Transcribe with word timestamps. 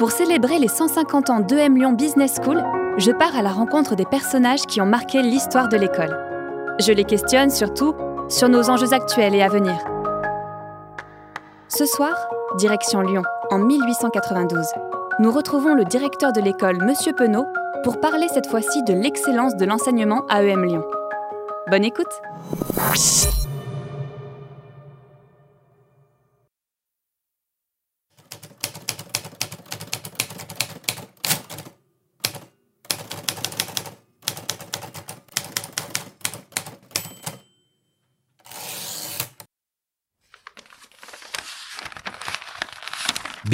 Pour 0.00 0.12
célébrer 0.12 0.58
les 0.58 0.68
150 0.68 1.28
ans 1.28 1.40
d'EM 1.40 1.76
Lyon 1.76 1.92
Business 1.92 2.36
School, 2.42 2.64
je 2.96 3.10
pars 3.10 3.36
à 3.36 3.42
la 3.42 3.50
rencontre 3.50 3.96
des 3.96 4.06
personnages 4.06 4.62
qui 4.62 4.80
ont 4.80 4.86
marqué 4.86 5.20
l'histoire 5.20 5.68
de 5.68 5.76
l'école. 5.76 6.18
Je 6.80 6.90
les 6.90 7.04
questionne 7.04 7.50
surtout 7.50 7.94
sur 8.30 8.48
nos 8.48 8.70
enjeux 8.70 8.94
actuels 8.94 9.34
et 9.34 9.42
à 9.42 9.48
venir. 9.48 9.76
Ce 11.68 11.84
soir, 11.84 12.16
direction 12.56 13.02
Lyon, 13.02 13.24
en 13.50 13.58
1892. 13.58 14.64
Nous 15.18 15.30
retrouvons 15.30 15.74
le 15.74 15.84
directeur 15.84 16.32
de 16.32 16.40
l'école, 16.40 16.82
Monsieur 16.82 17.12
Penaud, 17.12 17.44
pour 17.84 18.00
parler 18.00 18.28
cette 18.32 18.46
fois-ci 18.46 18.82
de 18.84 18.94
l'excellence 18.94 19.54
de 19.56 19.66
l'enseignement 19.66 20.22
à 20.30 20.42
EM 20.42 20.64
Lyon. 20.64 20.84
Bonne 21.70 21.84
écoute 21.84 22.22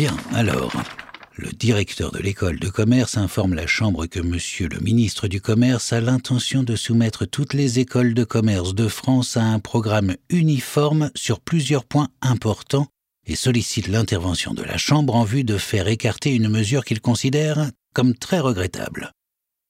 Bien, 0.07 0.17
alors, 0.35 0.73
le 1.35 1.51
directeur 1.51 2.13
de 2.13 2.21
l'école 2.21 2.61
de 2.61 2.69
commerce 2.69 3.17
informe 3.17 3.55
la 3.55 3.67
Chambre 3.67 4.07
que 4.07 4.21
Monsieur 4.21 4.69
le 4.69 4.79
ministre 4.79 5.27
du 5.27 5.41
Commerce 5.41 5.93
a 5.93 6.01
l'intention 6.01 6.63
de 6.63 6.77
soumettre 6.77 7.25
toutes 7.25 7.55
les 7.55 7.81
écoles 7.81 8.15
de 8.15 8.23
commerce 8.23 8.73
de 8.73 8.87
France 8.87 9.37
à 9.37 9.43
un 9.43 9.59
programme 9.59 10.15
uniforme 10.29 11.11
sur 11.17 11.41
plusieurs 11.41 11.85
points 11.85 12.07
importants 12.23 12.87
et 13.27 13.35
sollicite 13.35 13.89
l'intervention 13.89 14.55
de 14.55 14.63
la 14.63 14.77
Chambre 14.77 15.17
en 15.17 15.25
vue 15.25 15.43
de 15.43 15.59
faire 15.59 15.89
écarter 15.89 16.37
une 16.37 16.49
mesure 16.49 16.85
qu'il 16.85 17.01
considère 17.01 17.69
comme 17.93 18.15
très 18.15 18.39
regrettable. 18.39 19.11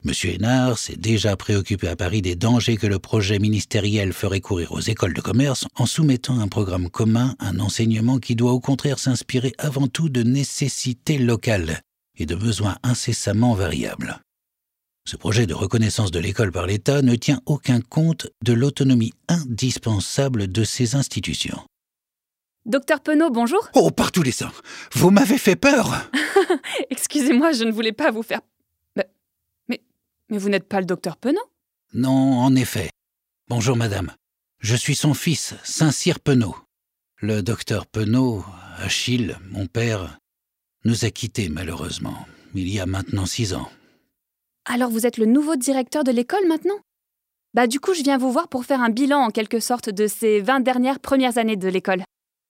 M. 0.07 0.13
Hénard 0.31 0.79
s'est 0.79 0.97
déjà 0.97 1.37
préoccupé 1.37 1.89
à 1.89 1.97
Paris 1.97 2.23
des 2.23 2.37
dangers 2.37 2.77
que 2.77 2.87
le 2.87 3.01
projet 3.01 3.41
ministériel 3.41 4.13
ferait 4.13 4.41
courir 4.41 4.71
aux 4.71 4.81
écoles 4.81 5.15
de 5.15 5.21
commerce 5.21 5.67
en 5.75 5.85
soumettant 5.85 6.39
un 6.39 6.47
programme 6.47 6.89
commun, 6.89 7.35
un 7.41 7.59
enseignement 7.59 8.19
qui 8.19 8.37
doit 8.37 8.53
au 8.53 8.61
contraire 8.61 9.01
s'inspirer 9.01 9.53
avant 9.59 9.89
tout 9.89 10.09
de 10.09 10.23
nécessités 10.23 11.19
locales 11.19 11.81
et 12.17 12.25
de 12.25 12.37
besoins 12.37 12.77
incessamment 12.85 13.55
variables. 13.55 14.21
Ce 15.09 15.17
projet 15.17 15.47
de 15.47 15.55
reconnaissance 15.55 16.13
de 16.13 16.21
l'école 16.21 16.53
par 16.53 16.67
l'État 16.67 17.03
ne 17.03 17.17
tient 17.17 17.41
aucun 17.47 17.81
compte 17.81 18.29
de 18.45 18.53
l'autonomie 18.53 19.13
indispensable 19.29 20.47
de 20.47 20.63
ces 20.63 20.95
institutions. 20.95 21.61
Docteur 22.65 23.01
Penaud, 23.01 23.31
bonjour. 23.31 23.69
Oh, 23.75 23.91
par 23.91 24.13
tous 24.13 24.23
les 24.23 24.33
saints 24.33 24.53
Vous 24.93 25.11
m'avez 25.11 25.39
fait 25.39 25.57
peur 25.57 26.09
Excusez-moi, 26.91 27.53
je 27.53 27.65
ne 27.65 27.73
voulais 27.73 27.93
pas 27.93 28.13
vous 28.13 28.23
faire 28.23 28.41
mais 30.29 30.39
vous 30.39 30.49
n'êtes 30.49 30.69
pas 30.69 30.81
le 30.81 30.87
docteur 30.87 31.17
Penaud? 31.17 31.41
Non, 31.93 32.41
en 32.41 32.55
effet. 32.55 32.91
Bonjour, 33.49 33.77
madame. 33.77 34.13
Je 34.61 34.75
suis 34.75 34.97
son 34.97 35.15
fils, 35.15 35.55
Saint-Cyr 35.63 36.21
Penaud. 36.21 36.57
Le 37.21 37.43
docteur 37.43 37.87
Penaud, 37.87 38.45
Achille, 38.79 39.39
mon 39.51 39.67
père, 39.67 40.19
nous 40.85 41.05
a 41.05 41.11
quittés 41.11 41.49
malheureusement, 41.49 42.27
il 42.55 42.69
y 42.69 42.81
a 42.81 42.87
maintenant 42.87 43.27
six 43.27 43.55
ans. 43.55 43.69
Alors 44.65 44.91
vous 44.91 45.07
êtes 45.07 45.17
le 45.17 45.27
nouveau 45.27 45.57
directeur 45.57 46.05
de 46.05 46.11
l'école 46.11 46.47
maintenant? 46.49 46.79
Bah 47.55 47.67
du 47.67 47.81
coup 47.81 47.95
je 47.95 48.03
viens 48.03 48.19
vous 48.19 48.33
voir 48.33 48.49
pour 48.49 48.65
faire 48.65 48.83
un 48.83 48.91
bilan 48.91 49.19
en 49.21 49.31
quelque 49.31 49.61
sorte 49.61 49.91
de 49.91 50.07
ces 50.07 50.41
20 50.41 50.61
dernières 50.61 51.01
premières 51.01 51.39
années 51.39 51.57
de 51.57 51.69
l'école. 51.69 52.03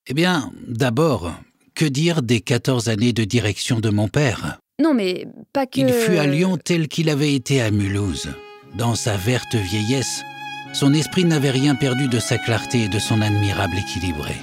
Eh 0.06 0.14
bien, 0.14 0.52
d'abord, 0.66 1.32
que 1.74 1.84
dire 1.84 2.22
des 2.22 2.40
14 2.40 2.88
années 2.88 3.12
de 3.12 3.24
direction 3.24 3.80
de 3.80 3.90
mon 3.90 4.08
père? 4.08 4.58
Non, 4.78 4.92
mais 4.92 5.26
pas 5.54 5.66
que. 5.66 5.80
Il 5.80 5.92
fut 5.92 6.18
à 6.18 6.26
Lyon 6.26 6.58
tel 6.62 6.88
qu'il 6.88 7.08
avait 7.08 7.34
été 7.34 7.62
à 7.62 7.70
Mulhouse. 7.70 8.28
Dans 8.74 8.94
sa 8.94 9.16
verte 9.16 9.54
vieillesse, 9.54 10.22
son 10.74 10.92
esprit 10.92 11.24
n'avait 11.24 11.50
rien 11.50 11.74
perdu 11.74 12.08
de 12.08 12.18
sa 12.18 12.36
clarté 12.36 12.82
et 12.82 12.88
de 12.88 12.98
son 12.98 13.22
admirable 13.22 13.78
équilibré. 13.78 14.34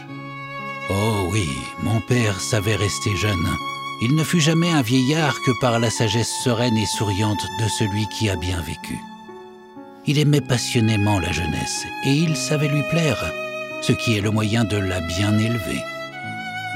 Oh 0.90 1.30
oui, 1.32 1.48
mon 1.84 2.02
père 2.02 2.42
savait 2.42 2.76
rester 2.76 3.16
jeune. 3.16 3.48
Il 4.02 4.16
ne 4.16 4.24
fut 4.24 4.42
jamais 4.42 4.72
un 4.72 4.82
vieillard 4.82 5.40
que 5.46 5.52
par 5.62 5.80
la 5.80 5.92
sagesse 5.92 6.34
sereine 6.44 6.78
et 6.78 6.88
souriante 6.88 7.46
de 7.62 7.68
celui 7.68 8.08
qui 8.08 8.28
a 8.32 8.36
bien 8.36 8.60
vécu. 8.62 8.98
Il 10.08 10.18
aimait 10.18 10.42
passionnément 10.42 11.20
la 11.20 11.32
jeunesse 11.32 11.86
et 12.06 12.12
il 12.12 12.36
savait 12.36 12.70
lui 12.70 12.82
plaire, 12.90 13.32
ce 13.82 13.94
qui 13.94 14.18
est 14.18 14.22
le 14.22 14.32
moyen 14.32 14.64
de 14.64 14.78
la 14.78 15.00
bien 15.00 15.38
élever. 15.38 15.80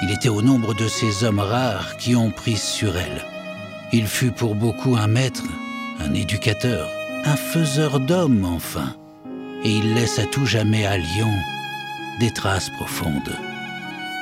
Il 0.03 0.11
était 0.11 0.29
au 0.29 0.43
nombre 0.43 0.75
de 0.75 0.87
ces 0.87 1.23
hommes 1.23 1.39
rares 1.39 1.97
qui 1.97 2.15
ont 2.15 2.29
prise 2.29 2.61
sur 2.61 2.95
elle 2.95 3.25
il 3.93 4.07
fut 4.07 4.31
pour 4.31 4.55
beaucoup 4.55 4.95
un 4.95 5.07
maître, 5.07 5.43
un 5.99 6.13
éducateur, 6.13 6.89
un 7.25 7.35
faiseur 7.35 7.99
d'hommes 7.99 8.45
enfin, 8.45 8.95
et 9.63 9.69
il 9.69 9.93
laisse 9.93 10.19
à 10.19 10.25
tout 10.25 10.45
jamais 10.45 10.85
à 10.85 10.97
Lyon 10.97 11.33
des 12.19 12.31
traces 12.31 12.69
profondes. 12.71 13.35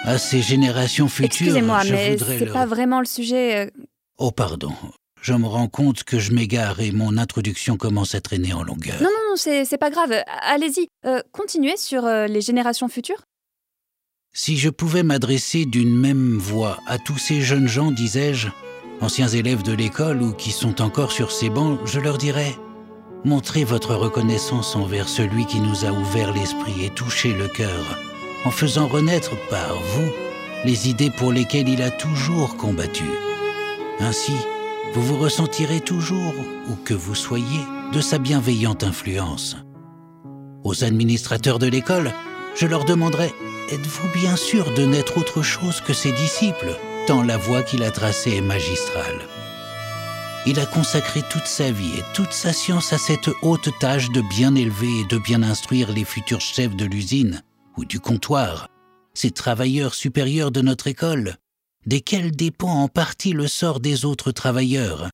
À 0.03 0.17
ces 0.17 0.41
générations 0.41 1.07
futures, 1.07 1.25
Excusez-moi, 1.25 1.81
mais 1.89 2.17
c'est 2.17 2.45
pas 2.45 2.67
vraiment 2.67 2.99
le 2.99 3.05
sujet. 3.05 3.65
Euh. 3.65 3.69
Oh 4.17 4.31
pardon, 4.31 4.71
je 5.21 5.33
me 5.33 5.47
rends 5.47 5.67
compte 5.67 6.03
que 6.03 6.19
je 6.19 6.31
m'égare 6.31 6.79
et 6.79 6.91
mon 6.91 7.17
introduction 7.17 7.75
commence 7.75 8.13
à 8.13 8.21
traîner 8.21 8.53
en 8.53 8.61
longueur. 8.61 9.01
Non, 9.01 9.09
non, 9.09 9.31
non, 9.31 9.35
c'est 9.35 9.77
pas 9.79 9.89
grave. 9.89 10.13
Allez-y, 10.41 10.89
euh, 11.07 11.21
continuez 11.31 11.77
sur 11.77 12.05
euh, 12.05 12.27
les 12.27 12.41
générations 12.41 12.87
futures. 12.87 13.23
Si 14.31 14.57
je 14.57 14.69
pouvais 14.69 15.01
m'adresser 15.01 15.65
d'une 15.65 15.97
même 15.97 16.37
voix 16.37 16.77
à 16.85 16.99
tous 16.99 17.17
ces 17.17 17.41
jeunes 17.41 17.67
gens, 17.67 17.91
disais-je, 17.91 18.49
anciens 19.01 19.27
élèves 19.27 19.63
de 19.63 19.73
l'école 19.73 20.21
ou 20.21 20.33
qui 20.33 20.51
sont 20.51 20.81
encore 20.81 21.11
sur 21.11 21.31
ces 21.31 21.49
bancs, 21.49 21.79
je 21.85 21.99
leur 21.99 22.17
dirais 22.17 22.55
Montrez 23.23 23.63
votre 23.63 23.95
reconnaissance 23.95 24.75
envers 24.75 25.09
celui 25.09 25.47
qui 25.47 25.59
nous 25.59 25.83
a 25.83 25.91
ouvert 25.91 26.31
l'esprit 26.31 26.85
et 26.85 26.91
touché 26.91 27.33
le 27.33 27.47
cœur, 27.47 27.97
en 28.45 28.51
faisant 28.51 28.87
renaître 28.87 29.31
par 29.49 29.73
vous 29.73 30.11
les 30.63 30.89
idées 30.89 31.09
pour 31.09 31.31
lesquelles 31.31 31.67
il 31.67 31.81
a 31.81 31.89
toujours 31.89 32.55
combattu. 32.55 33.05
Ainsi, 33.99 34.33
vous 34.93 35.01
vous 35.01 35.17
ressentirez 35.17 35.79
toujours, 35.79 36.33
où 36.69 36.75
que 36.83 36.93
vous 36.93 37.15
soyez, 37.15 37.61
de 37.93 37.99
sa 37.99 38.19
bienveillante 38.19 38.83
influence. 38.83 39.57
Aux 40.63 40.83
administrateurs 40.83 41.59
de 41.59 41.67
l'école, 41.67 42.11
je 42.55 42.67
leur 42.67 42.85
demanderai 42.85 43.33
Êtes-vous 43.71 44.07
bien 44.13 44.35
sûr 44.35 44.71
de 44.75 44.85
n'être 44.85 45.17
autre 45.17 45.41
chose 45.41 45.81
que 45.81 45.93
ses 45.93 46.11
disciples? 46.11 46.77
Tant 47.07 47.21
la 47.21 47.37
voie 47.37 47.61
qu'il 47.61 47.83
a 47.83 47.91
tracée 47.91 48.37
est 48.37 48.41
magistrale. 48.41 49.19
Il 50.47 50.59
a 50.59 50.65
consacré 50.65 51.21
toute 51.29 51.45
sa 51.45 51.71
vie 51.71 51.99
et 51.99 52.03
toute 52.15 52.31
sa 52.31 52.51
science 52.51 52.93
à 52.93 52.97
cette 52.97 53.29
haute 53.41 53.69
tâche 53.79 54.09
de 54.11 54.21
bien 54.21 54.55
élever 54.55 55.01
et 55.01 55.05
de 55.05 55.17
bien 55.17 55.43
instruire 55.43 55.91
les 55.91 56.03
futurs 56.03 56.41
chefs 56.41 56.75
de 56.75 56.85
l'usine 56.85 57.43
ou 57.77 57.85
du 57.85 57.99
comptoir, 57.99 58.69
ces 59.13 59.31
travailleurs 59.31 59.93
supérieurs 59.93 60.51
de 60.51 60.61
notre 60.61 60.87
école, 60.87 61.35
desquels 61.85 62.31
dépend 62.31 62.71
en 62.71 62.87
partie 62.87 63.33
le 63.33 63.47
sort 63.47 63.79
des 63.79 64.05
autres 64.05 64.31
travailleurs. 64.31 65.09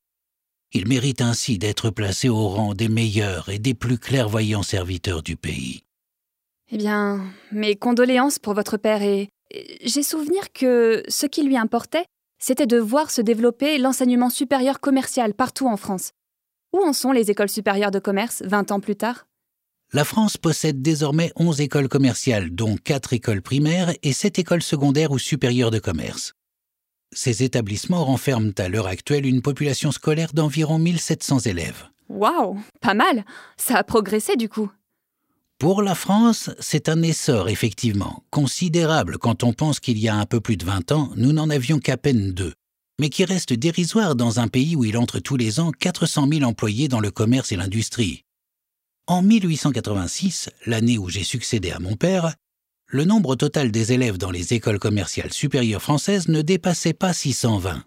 Il 0.74 0.88
mérite 0.88 1.22
ainsi 1.22 1.58
d'être 1.58 1.90
placé 1.90 2.30
au 2.30 2.48
rang 2.48 2.74
des 2.74 2.88
meilleurs 2.88 3.50
et 3.50 3.60
des 3.60 3.74
plus 3.74 3.98
clairvoyants 3.98 4.64
serviteurs 4.64 5.24
du 5.24 5.36
pays. 5.36 5.82
Eh 6.72 6.78
bien, 6.78 7.22
mes 7.52 7.76
condoléances 7.76 8.40
pour 8.40 8.54
votre 8.54 8.78
père 8.78 9.02
et 9.02 9.30
j'ai 9.84 10.04
souvenir 10.04 10.52
que 10.54 11.04
ce 11.08 11.26
qui 11.26 11.44
lui 11.44 11.58
importait, 11.58 12.06
c'était 12.40 12.68
de 12.68 12.78
voir 12.78 13.12
se 13.12 13.22
développer 13.22 13.78
l'enseignement 13.78 14.30
supérieur 14.30 14.80
commercial 14.80 15.34
partout 15.34 15.68
en 15.68 15.78
France. 15.78 16.12
Où 16.74 16.80
en 16.80 16.94
sont 16.94 17.12
les 17.12 17.30
écoles 17.30 17.50
supérieures 17.50 17.92
de 17.92 18.00
commerce 18.00 18.42
20 18.46 18.72
ans 18.72 18.80
plus 18.80 18.96
tard? 18.96 19.28
La 19.94 20.06
France 20.06 20.38
possède 20.38 20.82
désormais 20.82 21.34
11 21.36 21.60
écoles 21.62 21.90
commerciales, 21.90 22.50
dont 22.50 22.78
4 22.78 23.14
écoles 23.14 23.42
primaires 23.42 23.94
et 24.04 24.14
7 24.14 24.40
écoles 24.40 24.64
secondaires 24.64 25.12
ou 25.12 25.20
supérieures 25.20 25.72
de 25.72 25.80
commerce. 25.80 26.34
Ces 27.14 27.44
établissements 27.44 28.06
renferment 28.06 28.54
à 28.58 28.70
l'heure 28.70 28.88
actuelle 28.88 29.26
une 29.26 29.42
population 29.42 29.92
scolaire 29.92 30.32
d'environ 30.34 30.80
1700 30.80 31.40
élèves. 31.40 31.90
Waouh, 32.08 32.58
pas 32.80 32.94
mal 32.94 33.26
Ça 33.58 33.76
a 33.76 33.84
progressé 33.84 34.38
du 34.38 34.48
coup. 34.48 34.72
Pour 35.62 35.84
la 35.84 35.94
France, 35.94 36.50
c'est 36.60 36.90
un 36.90 37.04
essor, 37.04 37.48
effectivement, 37.48 38.24
considérable 38.32 39.20
quand 39.20 39.44
on 39.44 39.54
pense 39.54 39.80
qu'il 39.80 40.00
y 40.00 40.10
a 40.10 40.16
un 40.16 40.26
peu 40.26 40.42
plus 40.42 40.58
de 40.58 40.66
20 40.66 40.92
ans, 40.92 41.12
nous 41.16 41.34
n'en 41.34 41.52
avions 41.52 41.78
qu'à 41.78 41.98
peine 41.98 42.32
deux, 42.32 42.54
mais 43.00 43.10
qui 43.10 43.26
reste 43.26 43.54
dérisoire 43.54 44.16
dans 44.16 44.40
un 44.40 44.48
pays 44.48 44.76
où 44.76 44.86
il 44.86 44.98
entre 44.98 45.20
tous 45.20 45.38
les 45.38 45.60
ans 45.60 45.70
400 45.70 46.28
000 46.34 46.46
employés 46.46 46.88
dans 46.88 47.00
le 47.00 47.12
commerce 47.12 47.52
et 47.52 47.58
l'industrie. 47.58 48.24
En 49.06 49.22
1886, 49.22 50.50
l'année 50.66 50.98
où 50.98 51.10
j'ai 51.10 51.24
succédé 51.24 51.70
à 51.70 51.78
mon 51.78 51.96
père, 51.96 52.34
le 52.88 53.06
nombre 53.06 53.36
total 53.36 53.70
des 53.70 53.94
élèves 53.94 54.18
dans 54.18 54.32
les 54.32 54.56
écoles 54.56 54.80
commerciales 54.80 55.32
supérieures 55.32 55.84
françaises 55.84 56.28
ne 56.28 56.42
dépassait 56.42 56.94
pas 56.94 57.14
620, 57.14 57.84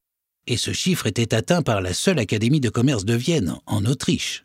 et 0.47 0.59
ce 0.59 0.73
chiffre 0.73 1.09
était 1.09 1.35
atteint 1.35 1.63
par 1.63 1.81
la 1.81 1.93
seule 1.93 2.21
Académie 2.21 2.61
de 2.61 2.71
commerce 2.71 3.05
de 3.05 3.15
Vienne, 3.15 3.57
en 3.67 3.85
Autriche. 3.85 4.45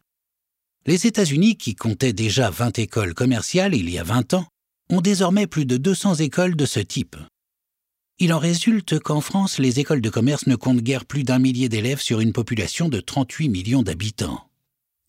Les 0.85 1.07
États-Unis, 1.07 1.57
qui 1.57 1.75
comptaient 1.75 2.13
déjà 2.13 2.49
20 2.49 2.79
écoles 2.79 3.13
commerciales 3.13 3.75
il 3.75 3.89
y 3.89 3.99
a 3.99 4.03
20 4.03 4.33
ans, 4.33 4.45
ont 4.89 5.01
désormais 5.01 5.45
plus 5.45 5.65
de 5.65 5.77
200 5.77 6.15
écoles 6.15 6.55
de 6.55 6.65
ce 6.65 6.79
type. 6.79 7.15
Il 8.17 8.33
en 8.33 8.39
résulte 8.39 8.99
qu'en 8.99 9.21
France, 9.21 9.59
les 9.59 9.79
écoles 9.79 10.01
de 10.01 10.09
commerce 10.09 10.47
ne 10.47 10.55
comptent 10.55 10.81
guère 10.81 11.05
plus 11.05 11.23
d'un 11.23 11.39
millier 11.39 11.69
d'élèves 11.69 12.01
sur 12.01 12.19
une 12.19 12.33
population 12.33 12.89
de 12.89 12.99
38 12.99 13.49
millions 13.49 13.83
d'habitants. 13.83 14.49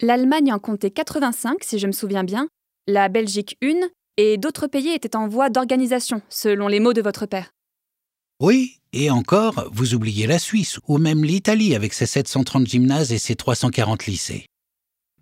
L'Allemagne 0.00 0.52
en 0.52 0.58
comptait 0.58 0.90
85, 0.90 1.58
si 1.62 1.78
je 1.78 1.86
me 1.86 1.92
souviens 1.92 2.24
bien, 2.24 2.48
la 2.86 3.08
Belgique 3.08 3.56
une, 3.60 3.88
et 4.16 4.38
d'autres 4.38 4.66
pays 4.66 4.90
étaient 4.90 5.16
en 5.16 5.28
voie 5.28 5.50
d'organisation, 5.50 6.22
selon 6.28 6.68
les 6.68 6.80
mots 6.80 6.92
de 6.92 7.02
votre 7.02 7.26
père. 7.26 7.50
Oui, 8.40 8.78
et 8.92 9.10
encore, 9.10 9.68
vous 9.72 9.94
oubliez 9.94 10.26
la 10.26 10.38
Suisse, 10.38 10.78
ou 10.88 10.98
même 10.98 11.24
l'Italie 11.24 11.74
avec 11.74 11.92
ses 11.92 12.06
730 12.06 12.66
gymnases 12.66 13.12
et 13.12 13.18
ses 13.18 13.34
340 13.34 14.06
lycées. 14.06 14.46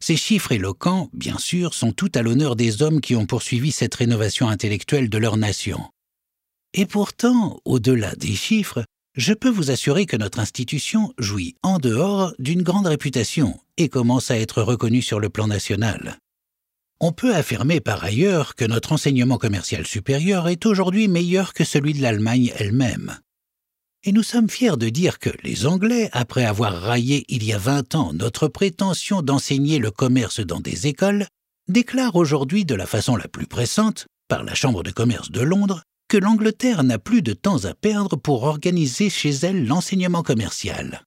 Ces 0.01 0.17
chiffres 0.17 0.53
éloquents, 0.53 1.11
bien 1.13 1.39
sûr, 1.39 1.75
sont 1.75 1.93
tout 1.93 2.11
à 2.15 2.23
l'honneur 2.23 2.57
des 2.57 2.83
hommes 2.83 3.01
qui 3.01 3.17
ont 3.17 3.27
poursuivi 3.27 3.73
cette 3.73 3.95
rénovation 3.95 4.49
intellectuelle 4.49 5.11
de 5.11 5.19
leur 5.19 5.37
nation. 5.37 5.81
Et 6.75 6.87
pourtant, 6.87 7.61
au-delà 7.65 8.15
des 8.15 8.35
chiffres, 8.35 8.85
je 9.15 9.33
peux 9.33 9.49
vous 9.49 9.71
assurer 9.71 10.07
que 10.07 10.17
notre 10.17 10.39
institution 10.39 11.13
jouit 11.19 11.57
en 11.63 11.79
dehors 11.79 12.33
d'une 12.39 12.63
grande 12.63 12.87
réputation 12.87 13.59
et 13.77 13.89
commence 13.89 14.31
à 14.31 14.39
être 14.39 14.63
reconnue 14.63 15.03
sur 15.03 15.19
le 15.19 15.29
plan 15.29 15.49
national. 15.49 16.19
On 17.01 17.13
peut 17.13 17.35
affirmer 17.35 17.81
par 17.81 18.05
ailleurs 18.05 18.55
que 18.55 18.65
notre 18.65 18.93
enseignement 18.93 19.39
commercial 19.39 19.87
supérieur 19.87 20.49
est 20.49 20.67
aujourd'hui 20.67 21.09
meilleur 21.09 21.53
que 21.53 21.65
celui 21.65 21.95
de 21.95 22.03
l'Allemagne 22.03 22.53
elle-même. 22.57 23.19
Et 24.05 24.13
nous 24.13 24.23
sommes 24.23 24.49
fiers 24.49 24.77
de 24.77 24.89
dire 24.91 25.19
que 25.19 25.31
les 25.43 25.67
Anglais, 25.67 26.09
après 26.13 26.45
avoir 26.45 26.73
raillé 26.73 27.25
il 27.29 27.43
y 27.43 27.53
a 27.53 27.59
20 27.59 27.97
ans 27.97 28.13
notre 28.13 28.47
prétention 28.47 29.23
d'enseigner 29.23 29.81
le 29.81 29.91
commerce 29.91 30.39
dans 30.39 30.61
des 30.61 30.87
écoles, 30.87 31.27
déclarent 31.67 32.15
aujourd'hui 32.15 32.65
de 32.65 32.77
la 32.77 32.87
façon 32.87 33.17
la 33.17 33.27
plus 33.27 33.47
pressante, 33.47 34.07
par 34.29 34.45
la 34.45 34.55
Chambre 34.55 34.85
de 34.85 34.93
commerce 34.93 35.33
de 35.33 35.41
Londres, 35.41 35.83
que 36.09 36.17
l'Angleterre 36.17 36.85
n'a 36.85 37.01
plus 37.01 37.23
de 37.23 37.33
temps 37.33 37.65
à 37.65 37.75
perdre 37.75 38.17
pour 38.17 38.45
organiser 38.45 39.11
chez 39.11 39.31
elle 39.31 39.67
l'enseignement 39.67 40.23
commercial. 40.23 41.03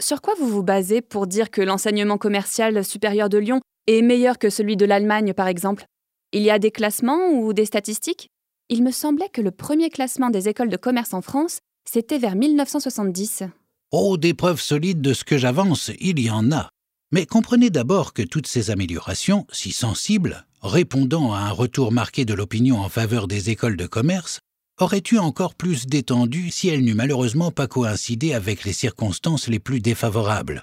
Sur 0.00 0.22
quoi 0.22 0.34
vous 0.38 0.48
vous 0.48 0.62
basez 0.62 1.02
pour 1.02 1.26
dire 1.26 1.50
que 1.50 1.60
l'enseignement 1.60 2.18
commercial 2.18 2.84
supérieur 2.84 3.28
de 3.28 3.38
Lyon 3.38 3.60
est 3.88 4.00
meilleur 4.00 4.38
que 4.38 4.48
celui 4.48 4.76
de 4.76 4.84
l'Allemagne, 4.84 5.34
par 5.34 5.48
exemple? 5.48 5.84
Il 6.32 6.42
y 6.42 6.50
a 6.50 6.60
des 6.60 6.70
classements 6.70 7.30
ou 7.32 7.52
des 7.52 7.64
statistiques? 7.64 8.28
Il 8.68 8.84
me 8.84 8.92
semblait 8.92 9.28
que 9.28 9.40
le 9.40 9.50
premier 9.50 9.90
classement 9.90 10.30
des 10.30 10.48
écoles 10.48 10.68
de 10.68 10.76
commerce 10.76 11.14
en 11.14 11.20
France 11.20 11.58
c'était 11.90 12.18
vers 12.18 12.36
1970. 12.36 13.44
Oh, 13.92 14.18
des 14.18 14.34
preuves 14.34 14.60
solides 14.60 15.00
de 15.00 15.14
ce 15.14 15.24
que 15.24 15.38
j'avance, 15.38 15.90
il 16.00 16.20
y 16.20 16.28
en 16.28 16.52
a. 16.52 16.68
Mais 17.12 17.24
comprenez 17.24 17.70
d'abord 17.70 18.12
que 18.12 18.20
toutes 18.20 18.46
ces 18.46 18.70
améliorations, 18.70 19.46
si 19.50 19.72
sensibles, 19.72 20.44
répondant 20.60 21.32
à 21.32 21.38
un 21.38 21.50
retour 21.50 21.90
marqué 21.90 22.26
de 22.26 22.34
l'opinion 22.34 22.80
en 22.80 22.90
faveur 22.90 23.26
des 23.26 23.48
écoles 23.48 23.78
de 23.78 23.86
commerce, 23.86 24.40
auraient 24.78 25.02
eu 25.10 25.16
encore 25.16 25.54
plus 25.54 25.86
d'étendue 25.86 26.50
si 26.50 26.68
elles 26.68 26.84
n'eût 26.84 26.94
malheureusement 26.94 27.50
pas 27.50 27.66
coïncidé 27.66 28.34
avec 28.34 28.64
les 28.64 28.74
circonstances 28.74 29.48
les 29.48 29.58
plus 29.58 29.80
défavorables. 29.80 30.62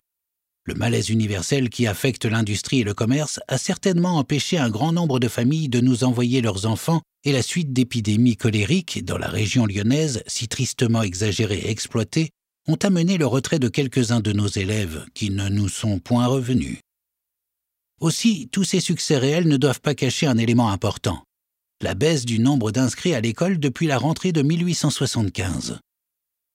Le 0.67 0.73
malaise 0.73 1.09
universel 1.09 1.69
qui 1.69 1.85
affecte 1.85 2.25
l'industrie 2.25 2.79
et 2.79 2.83
le 2.83 2.95
commerce 2.95 3.39
a 3.47 3.59
certainement 3.59 4.17
empêché 4.17 4.57
un 4.57 4.71
grand 4.71 4.91
nombre 4.91 5.19
de 5.19 5.27
familles 5.27 5.69
de 5.69 5.79
nous 5.79 6.03
envoyer 6.03 6.41
leurs 6.41 6.65
enfants 6.65 7.03
et 7.23 7.31
la 7.31 7.43
suite 7.43 7.71
d'épidémies 7.71 8.35
colériques 8.35 9.05
dans 9.05 9.19
la 9.19 9.27
région 9.27 9.67
lyonnaise, 9.67 10.23
si 10.25 10.47
tristement 10.47 11.03
exagérées 11.03 11.59
et 11.59 11.69
exploitées, 11.69 12.31
ont 12.67 12.79
amené 12.81 13.19
le 13.19 13.27
retrait 13.27 13.59
de 13.59 13.67
quelques-uns 13.67 14.21
de 14.21 14.31
nos 14.31 14.47
élèves 14.47 15.05
qui 15.13 15.29
ne 15.29 15.49
nous 15.49 15.69
sont 15.69 15.99
point 15.99 16.25
revenus. 16.25 16.79
Aussi, 18.01 18.49
tous 18.51 18.63
ces 18.63 18.79
succès 18.79 19.19
réels 19.19 19.47
ne 19.47 19.57
doivent 19.57 19.81
pas 19.81 19.93
cacher 19.93 20.25
un 20.25 20.37
élément 20.39 20.71
important, 20.71 21.23
la 21.81 21.93
baisse 21.93 22.25
du 22.25 22.39
nombre 22.39 22.71
d'inscrits 22.71 23.13
à 23.13 23.21
l'école 23.21 23.59
depuis 23.59 23.85
la 23.85 23.99
rentrée 23.99 24.31
de 24.31 24.41
1875. 24.41 25.77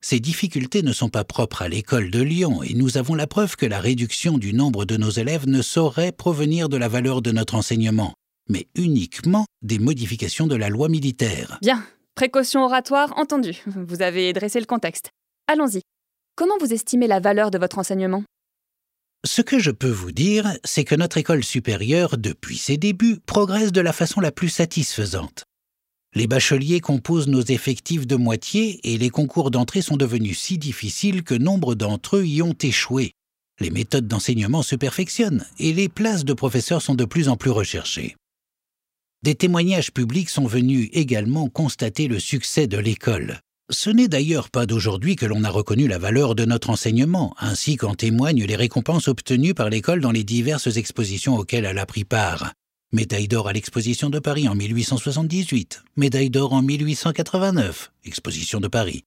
Ces 0.02 0.19
difficultés 0.19 0.82
ne 0.82 0.93
sont 0.93 1.11
pas 1.11 1.25
propres 1.25 1.61
à 1.61 1.69
l'école 1.69 2.11
de 2.11 2.23
Lyon 2.23 2.62
et 2.62 2.73
nous 2.73 2.97
avons 2.97 3.14
la 3.14 3.26
preuve 3.26 3.56
que 3.56 3.67
la 3.67 3.81
réduction 3.81 4.38
du 4.38 4.55
nombre 4.55 4.87
de 4.87 4.97
nos 4.97 5.11
élèves 5.11 5.47
ne 5.47 5.61
saurait 5.61 6.12
provenir 6.12 6.70
de 6.70 6.79
la 6.79 6.88
valeur 6.88 7.20
de 7.20 7.32
notre 7.32 7.55
enseignement, 7.55 8.14
mais 8.49 8.67
uniquement 8.75 9.44
des 9.61 9.79
modifications 9.79 10.47
de 10.47 10.56
la 10.56 10.70
loi 10.70 10.88
militaire. 10.88 11.58
Bien, 11.61 11.85
précaution 12.14 12.64
oratoire 12.64 13.12
entendue. 13.19 13.62
Vous 13.67 14.00
avez 14.00 14.32
dressé 14.32 14.58
le 14.58 14.67
contexte. 14.67 15.11
Allons-y. 15.47 15.82
Comment 16.35 16.56
vous 16.58 16.73
estimez 16.73 17.06
la 17.06 17.20
valeur 17.20 17.50
de 17.50 17.58
votre 17.58 17.79
enseignement? 17.79 18.25
Ce 19.26 19.43
que 19.43 19.58
je 19.58 19.70
peux 19.70 19.91
vous 19.91 20.12
dire, 20.12 20.50
c'est 20.64 20.85
que 20.85 20.94
notre 20.94 21.19
école 21.19 21.44
supérieure, 21.44 22.17
depuis 22.17 22.56
ses 22.56 22.79
débuts, 22.79 23.19
progresse 23.26 23.70
de 23.70 23.82
la 23.82 23.93
façon 23.93 24.23
la 24.23 24.32
plus 24.32 24.49
satisfaisante. 24.49 25.44
Les 26.16 26.26
bacheliers 26.26 26.80
composent 26.80 27.28
nos 27.28 27.42
effectifs 27.42 28.04
de 28.04 28.16
moitié 28.16 28.80
et 28.82 28.98
les 28.98 29.10
concours 29.10 29.52
d'entrée 29.52 29.80
sont 29.80 29.96
devenus 29.96 30.40
si 30.40 30.58
difficiles 30.58 31.22
que 31.22 31.36
nombre 31.36 31.76
d'entre 31.76 32.16
eux 32.16 32.26
y 32.26 32.42
ont 32.42 32.56
échoué. 32.60 33.12
Les 33.60 33.70
méthodes 33.70 34.08
d'enseignement 34.08 34.62
se 34.62 34.74
perfectionnent 34.74 35.46
et 35.60 35.72
les 35.72 35.88
places 35.88 36.24
de 36.24 36.32
professeurs 36.32 36.82
sont 36.82 36.96
de 36.96 37.04
plus 37.04 37.28
en 37.28 37.36
plus 37.36 37.50
recherchées. 37.50 38.16
Des 39.22 39.36
témoignages 39.36 39.92
publics 39.92 40.30
sont 40.30 40.46
venus 40.46 40.88
également 40.92 41.48
constater 41.48 42.08
le 42.08 42.18
succès 42.18 42.66
de 42.66 42.78
l'école. 42.78 43.38
Ce 43.70 43.88
n'est 43.88 44.08
d'ailleurs 44.08 44.50
pas 44.50 44.66
d'aujourd'hui 44.66 45.14
que 45.14 45.26
l'on 45.26 45.44
a 45.44 45.50
reconnu 45.50 45.86
la 45.86 45.98
valeur 45.98 46.34
de 46.34 46.44
notre 46.44 46.70
enseignement, 46.70 47.36
ainsi 47.38 47.76
qu'en 47.76 47.94
témoignent 47.94 48.46
les 48.46 48.56
récompenses 48.56 49.06
obtenues 49.06 49.54
par 49.54 49.70
l'école 49.70 50.00
dans 50.00 50.10
les 50.10 50.24
diverses 50.24 50.76
expositions 50.76 51.36
auxquelles 51.36 51.66
elle 51.66 51.78
a 51.78 51.86
pris 51.86 52.04
part. 52.04 52.52
Médaille 52.92 53.28
d'or 53.28 53.46
à 53.46 53.52
l'exposition 53.52 54.10
de 54.10 54.19
Paris 54.19 54.48
en 54.48 54.56
1878, 54.56 55.84
médaille 55.96 56.28
d'or 56.28 56.52
en 56.52 56.60
1889, 56.60 57.92
exposition 58.04 58.58
de 58.58 58.66
Paris. 58.66 59.04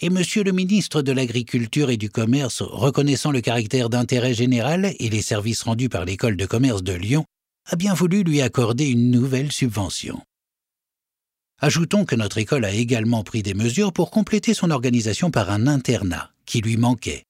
Et 0.00 0.08
Monsieur 0.08 0.44
le 0.44 0.52
ministre 0.52 1.02
de 1.02 1.10
l'Agriculture 1.10 1.90
et 1.90 1.96
du 1.96 2.10
Commerce, 2.10 2.62
reconnaissant 2.62 3.32
le 3.32 3.40
caractère 3.40 3.90
d'intérêt 3.90 4.34
général 4.34 4.94
et 5.00 5.08
les 5.08 5.20
services 5.20 5.64
rendus 5.64 5.88
par 5.88 6.04
l'école 6.04 6.36
de 6.36 6.46
commerce 6.46 6.84
de 6.84 6.92
Lyon, 6.92 7.24
a 7.66 7.74
bien 7.74 7.92
voulu 7.92 8.22
lui 8.22 8.40
accorder 8.40 8.86
une 8.86 9.10
nouvelle 9.10 9.50
subvention. 9.50 10.22
Ajoutons 11.58 12.04
que 12.04 12.14
notre 12.14 12.38
école 12.38 12.64
a 12.64 12.70
également 12.70 13.24
pris 13.24 13.42
des 13.42 13.54
mesures 13.54 13.92
pour 13.92 14.12
compléter 14.12 14.54
son 14.54 14.70
organisation 14.70 15.32
par 15.32 15.50
un 15.50 15.66
internat 15.66 16.30
qui 16.46 16.60
lui 16.60 16.76
manquait. 16.76 17.24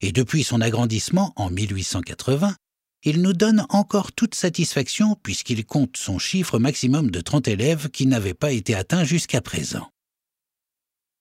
Et 0.00 0.10
depuis 0.10 0.42
son 0.42 0.60
agrandissement 0.60 1.32
en 1.36 1.50
1880, 1.50 2.56
il 3.04 3.22
nous 3.22 3.32
donne 3.32 3.66
encore 3.68 4.12
toute 4.12 4.34
satisfaction 4.34 5.16
puisqu'il 5.22 5.64
compte 5.64 5.96
son 5.96 6.18
chiffre 6.18 6.58
maximum 6.58 7.10
de 7.10 7.20
30 7.20 7.48
élèves 7.48 7.88
qui 7.90 8.06
n'avait 8.06 8.34
pas 8.34 8.52
été 8.52 8.74
atteint 8.74 9.04
jusqu'à 9.04 9.40
présent. 9.40 9.88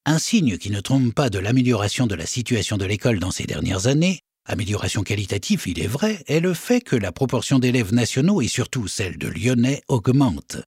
Un 0.05 0.19
signe 0.19 0.57
qui 0.57 0.71
ne 0.71 0.81
trompe 0.81 1.13
pas 1.13 1.29
de 1.29 1.39
l'amélioration 1.39 2.07
de 2.07 2.15
la 2.15 2.25
situation 2.25 2.77
de 2.77 2.85
l'école 2.85 3.19
dans 3.19 3.31
ces 3.31 3.45
dernières 3.45 3.87
années 3.87 4.19
Amélioration 4.49 5.04
qualitative, 5.04 5.63
il 5.68 5.80
est 5.80 5.87
vrai, 5.87 6.23
est 6.27 6.39
le 6.39 6.56
fait 6.56 6.81
que 6.81 6.95
la 6.95 7.11
proportion 7.11 7.59
d'élèves 7.59 7.94
nationaux 7.94 8.42
et 8.42 8.47
surtout 8.47 8.87
celle 8.87 9.19
de 9.19 9.27
lyonnais 9.27 9.83
augmente. 9.87 10.57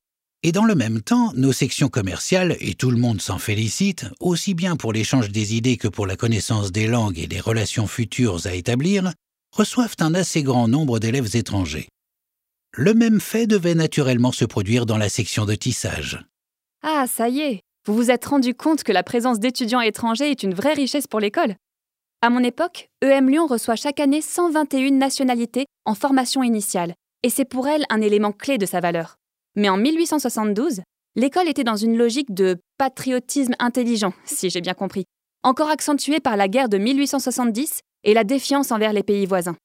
Et 0.44 0.52
dans 0.52 0.64
le 0.64 0.76
même 0.76 1.02
temps, 1.02 1.32
nos 1.34 1.52
sections 1.52 1.88
commerciales, 1.88 2.56
et 2.60 2.74
tout 2.74 2.92
le 2.92 2.96
monde 2.96 3.20
s'en 3.20 3.38
félicite, 3.38 4.06
aussi 4.20 4.54
bien 4.54 4.76
pour 4.76 4.92
l'échange 4.92 5.30
des 5.30 5.56
idées 5.56 5.78
que 5.78 5.88
pour 5.88 6.06
la 6.06 6.14
connaissance 6.14 6.70
des 6.70 6.86
langues 6.86 7.18
et 7.18 7.26
des 7.26 7.40
relations 7.40 7.88
futures 7.88 8.46
à 8.46 8.54
établir, 8.54 9.12
reçoivent 9.52 9.96
un 10.00 10.14
assez 10.14 10.42
grand 10.42 10.68
nombre 10.68 10.98
d'élèves 10.98 11.36
étrangers. 11.36 11.88
Le 12.74 12.94
même 12.94 13.20
fait 13.20 13.46
devait 13.46 13.74
naturellement 13.74 14.32
se 14.32 14.44
produire 14.44 14.86
dans 14.86 14.96
la 14.96 15.08
section 15.08 15.44
de 15.44 15.54
tissage. 15.54 16.24
Ah, 16.82 17.06
ça 17.06 17.28
y 17.28 17.40
est, 17.40 17.60
vous 17.86 17.94
vous 17.94 18.10
êtes 18.10 18.24
rendu 18.24 18.54
compte 18.54 18.82
que 18.82 18.92
la 18.92 19.02
présence 19.02 19.38
d'étudiants 19.38 19.80
étrangers 19.80 20.30
est 20.30 20.42
une 20.42 20.54
vraie 20.54 20.74
richesse 20.74 21.06
pour 21.06 21.20
l'école 21.20 21.54
à 22.24 22.30
mon 22.30 22.44
époque, 22.44 22.88
EM 23.02 23.28
Lyon 23.28 23.48
reçoit 23.48 23.74
chaque 23.74 23.98
année 23.98 24.20
121 24.20 24.92
nationalités 24.92 25.66
en 25.84 25.96
formation 25.96 26.44
initiale, 26.44 26.94
et 27.24 27.30
c'est 27.30 27.44
pour 27.44 27.66
elle 27.66 27.84
un 27.90 28.00
élément 28.00 28.30
clé 28.30 28.58
de 28.58 28.66
sa 28.66 28.78
valeur. 28.78 29.16
Mais 29.56 29.68
en 29.68 29.76
1872, 29.76 30.82
l'école 31.16 31.48
était 31.48 31.64
dans 31.64 31.74
une 31.74 31.98
logique 31.98 32.32
de 32.32 32.60
patriotisme 32.78 33.56
intelligent, 33.58 34.14
si 34.24 34.50
j'ai 34.50 34.60
bien 34.60 34.74
compris, 34.74 35.04
encore 35.42 35.68
accentuée 35.68 36.20
par 36.20 36.36
la 36.36 36.46
guerre 36.46 36.68
de 36.68 36.78
1870 36.78 37.80
et 38.04 38.14
la 38.14 38.24
défiance 38.24 38.72
envers 38.72 38.92
les 38.92 39.02
pays 39.02 39.26
voisins. 39.26 39.56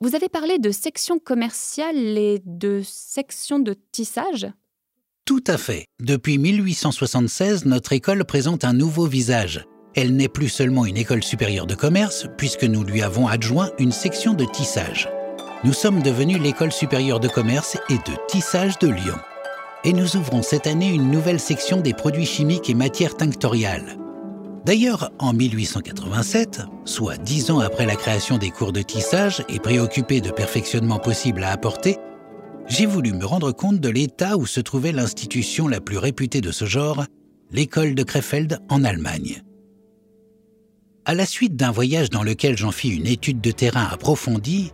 Vous 0.00 0.14
avez 0.14 0.28
parlé 0.28 0.58
de 0.58 0.70
section 0.70 1.18
commerciale 1.18 2.18
et 2.18 2.42
de 2.44 2.82
section 2.84 3.58
de 3.58 3.74
tissage 3.92 4.46
Tout 5.24 5.44
à 5.46 5.56
fait. 5.56 5.86
Depuis 6.00 6.38
1876, 6.38 7.64
notre 7.64 7.92
école 7.92 8.24
présente 8.24 8.64
un 8.64 8.72
nouveau 8.72 9.06
visage 9.06 9.66
elle 9.96 10.14
n'est 10.14 10.28
plus 10.28 10.50
seulement 10.50 10.84
une 10.84 10.98
école 10.98 11.24
supérieure 11.24 11.66
de 11.66 11.74
commerce, 11.74 12.26
puisque 12.36 12.64
nous 12.64 12.84
lui 12.84 13.00
avons 13.00 13.26
adjoint 13.26 13.70
une 13.78 13.92
section 13.92 14.34
de 14.34 14.44
tissage. 14.44 15.08
Nous 15.64 15.72
sommes 15.72 16.02
devenus 16.02 16.38
l'école 16.38 16.70
supérieure 16.70 17.18
de 17.18 17.28
commerce 17.28 17.78
et 17.88 17.94
de 17.94 18.16
tissage 18.28 18.78
de 18.78 18.88
Lyon. 18.88 19.16
Et 19.84 19.94
nous 19.94 20.16
ouvrons 20.16 20.42
cette 20.42 20.66
année 20.66 20.90
une 20.90 21.10
nouvelle 21.10 21.40
section 21.40 21.80
des 21.80 21.94
produits 21.94 22.26
chimiques 22.26 22.68
et 22.68 22.74
matières 22.74 23.16
tinctoriales. 23.16 23.96
D'ailleurs, 24.66 25.12
en 25.20 25.32
1887, 25.32 26.62
soit 26.84 27.18
dix 27.18 27.52
ans 27.52 27.60
après 27.60 27.86
la 27.86 27.94
création 27.94 28.36
des 28.36 28.50
cours 28.50 28.72
de 28.72 28.82
tissage 28.82 29.44
et 29.48 29.60
préoccupé 29.60 30.20
de 30.20 30.32
perfectionnement 30.32 30.98
possible 30.98 31.44
à 31.44 31.52
apporter, 31.52 31.98
j'ai 32.66 32.84
voulu 32.84 33.12
me 33.12 33.24
rendre 33.24 33.52
compte 33.52 33.78
de 33.78 33.88
l'état 33.88 34.36
où 34.36 34.44
se 34.44 34.58
trouvait 34.58 34.90
l'institution 34.90 35.68
la 35.68 35.80
plus 35.80 35.98
réputée 35.98 36.40
de 36.40 36.50
ce 36.50 36.64
genre 36.64 37.04
l'école 37.52 37.94
de 37.94 38.02
Krefeld 38.02 38.58
en 38.68 38.82
Allemagne. 38.82 39.40
À 41.04 41.14
la 41.14 41.26
suite 41.26 41.54
d'un 41.54 41.70
voyage 41.70 42.10
dans 42.10 42.24
lequel 42.24 42.58
j'en 42.58 42.72
fis 42.72 42.88
une 42.88 43.06
étude 43.06 43.40
de 43.40 43.52
terrain 43.52 43.86
approfondie, 43.88 44.72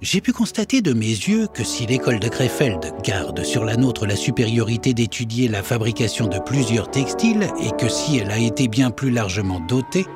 j'ai 0.00 0.20
pu 0.20 0.32
constater 0.32 0.80
de 0.80 0.92
mes 0.92 1.06
yeux 1.06 1.46
que 1.46 1.62
si 1.62 1.86
l'école 1.86 2.20
de 2.20 2.28
Krefeld 2.28 2.94
garde 3.02 3.44
sur 3.44 3.64
la 3.64 3.76
nôtre 3.76 4.06
la 4.06 4.16
supériorité 4.16 4.94
d'étudier 4.94 5.48
la 5.48 5.62
fabrication 5.62 6.26
de 6.26 6.38
plusieurs 6.38 6.90
textiles 6.90 7.48
et 7.62 7.70
que 7.78 7.88
si 7.88 8.16
elle 8.18 8.30
a 8.30 8.38
été 8.38 8.68
bien 8.68 8.90
plus 8.90 9.10
largement 9.10 9.60
dotée, 9.60 10.06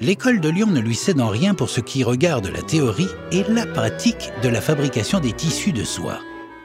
l'école 0.00 0.40
de 0.40 0.48
Lyon 0.48 0.68
ne 0.68 0.80
lui 0.80 0.94
cède 0.94 1.20
en 1.20 1.28
rien 1.28 1.54
pour 1.54 1.68
ce 1.68 1.80
qui 1.80 2.02
regarde 2.02 2.46
la 2.46 2.62
théorie 2.62 3.10
et 3.30 3.44
la 3.44 3.66
pratique 3.66 4.30
de 4.42 4.48
la 4.48 4.62
fabrication 4.62 5.20
des 5.20 5.32
tissus 5.32 5.72
de 5.72 5.84
soie. 5.84 6.20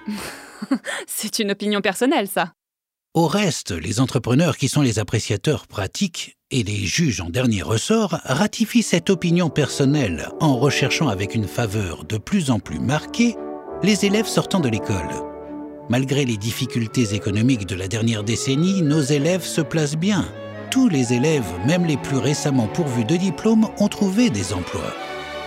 C'est 1.08 1.40
une 1.40 1.52
opinion 1.52 1.82
personnelle, 1.82 2.28
ça. 2.28 2.54
Au 3.14 3.28
reste, 3.28 3.72
les 3.72 4.00
entrepreneurs 4.00 4.58
qui 4.58 4.70
sont 4.70 4.82
les 4.82 5.00
appréciateurs 5.00 5.68
pratiques 5.68 6.35
et 6.52 6.64
les 6.64 6.86
juges 6.86 7.22
en 7.22 7.30
dernier 7.30 7.62
ressort 7.62 8.20
ratifient 8.24 8.84
cette 8.84 9.10
opinion 9.10 9.50
personnelle 9.50 10.30
en 10.40 10.58
recherchant 10.58 11.08
avec 11.08 11.36
une 11.36 11.48
faveur 11.48 12.04
de 12.06 12.18
plus 12.18 12.52
en 12.52 12.60
plus 12.60 12.80
marquée 12.80 13.36
les 13.84 14.06
élèves 14.06 14.28
sortant 14.28 14.60
de 14.60 14.70
l'école. 14.70 15.10
Malgré 15.90 16.26
les 16.26 16.38
difficultés 16.38 17.14
économiques 17.14 17.68
de 17.68 17.76
la 17.76 17.88
dernière 17.88 18.24
décennie, 18.24 18.82
nos 18.82 19.02
élèves 19.02 19.44
se 19.44 19.62
placent 19.62 19.98
bien. 19.98 20.26
Tous 20.72 20.90
les 20.90 21.14
élèves, 21.14 21.52
même 21.68 21.86
les 21.86 21.98
plus 21.98 22.18
récemment 22.18 22.68
pourvus 22.68 23.06
de 23.06 23.16
diplômes, 23.16 23.68
ont 23.80 23.88
trouvé 23.88 24.30
des 24.30 24.54
emplois. 24.54 24.94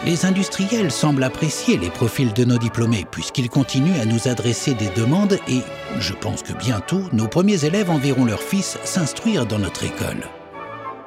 Les 0.05 0.27
industriels 0.27 0.93
semblent 0.93 1.25
apprécier 1.25 1.77
les 1.77 1.91
profils 1.91 2.33
de 2.33 2.45
nos 2.45 2.59
diplômés 2.59 3.05
puisqu'ils 3.11 3.49
continuent 3.49 4.01
à 4.01 4.05
nous 4.05 4.29
adresser 4.29 4.75
des 4.75 4.91
demandes 4.91 5.39
et 5.49 5.61
je 5.99 6.13
pense 6.13 6.43
que 6.43 6.53
bientôt 6.53 7.03
nos 7.13 7.27
premiers 7.27 7.65
élèves 7.65 7.91
enverront 7.91 8.25
leurs 8.25 8.43
fils 8.43 8.79
s'instruire 8.85 9.45
dans 9.45 9.59
notre 9.59 9.85
école. 9.85 10.29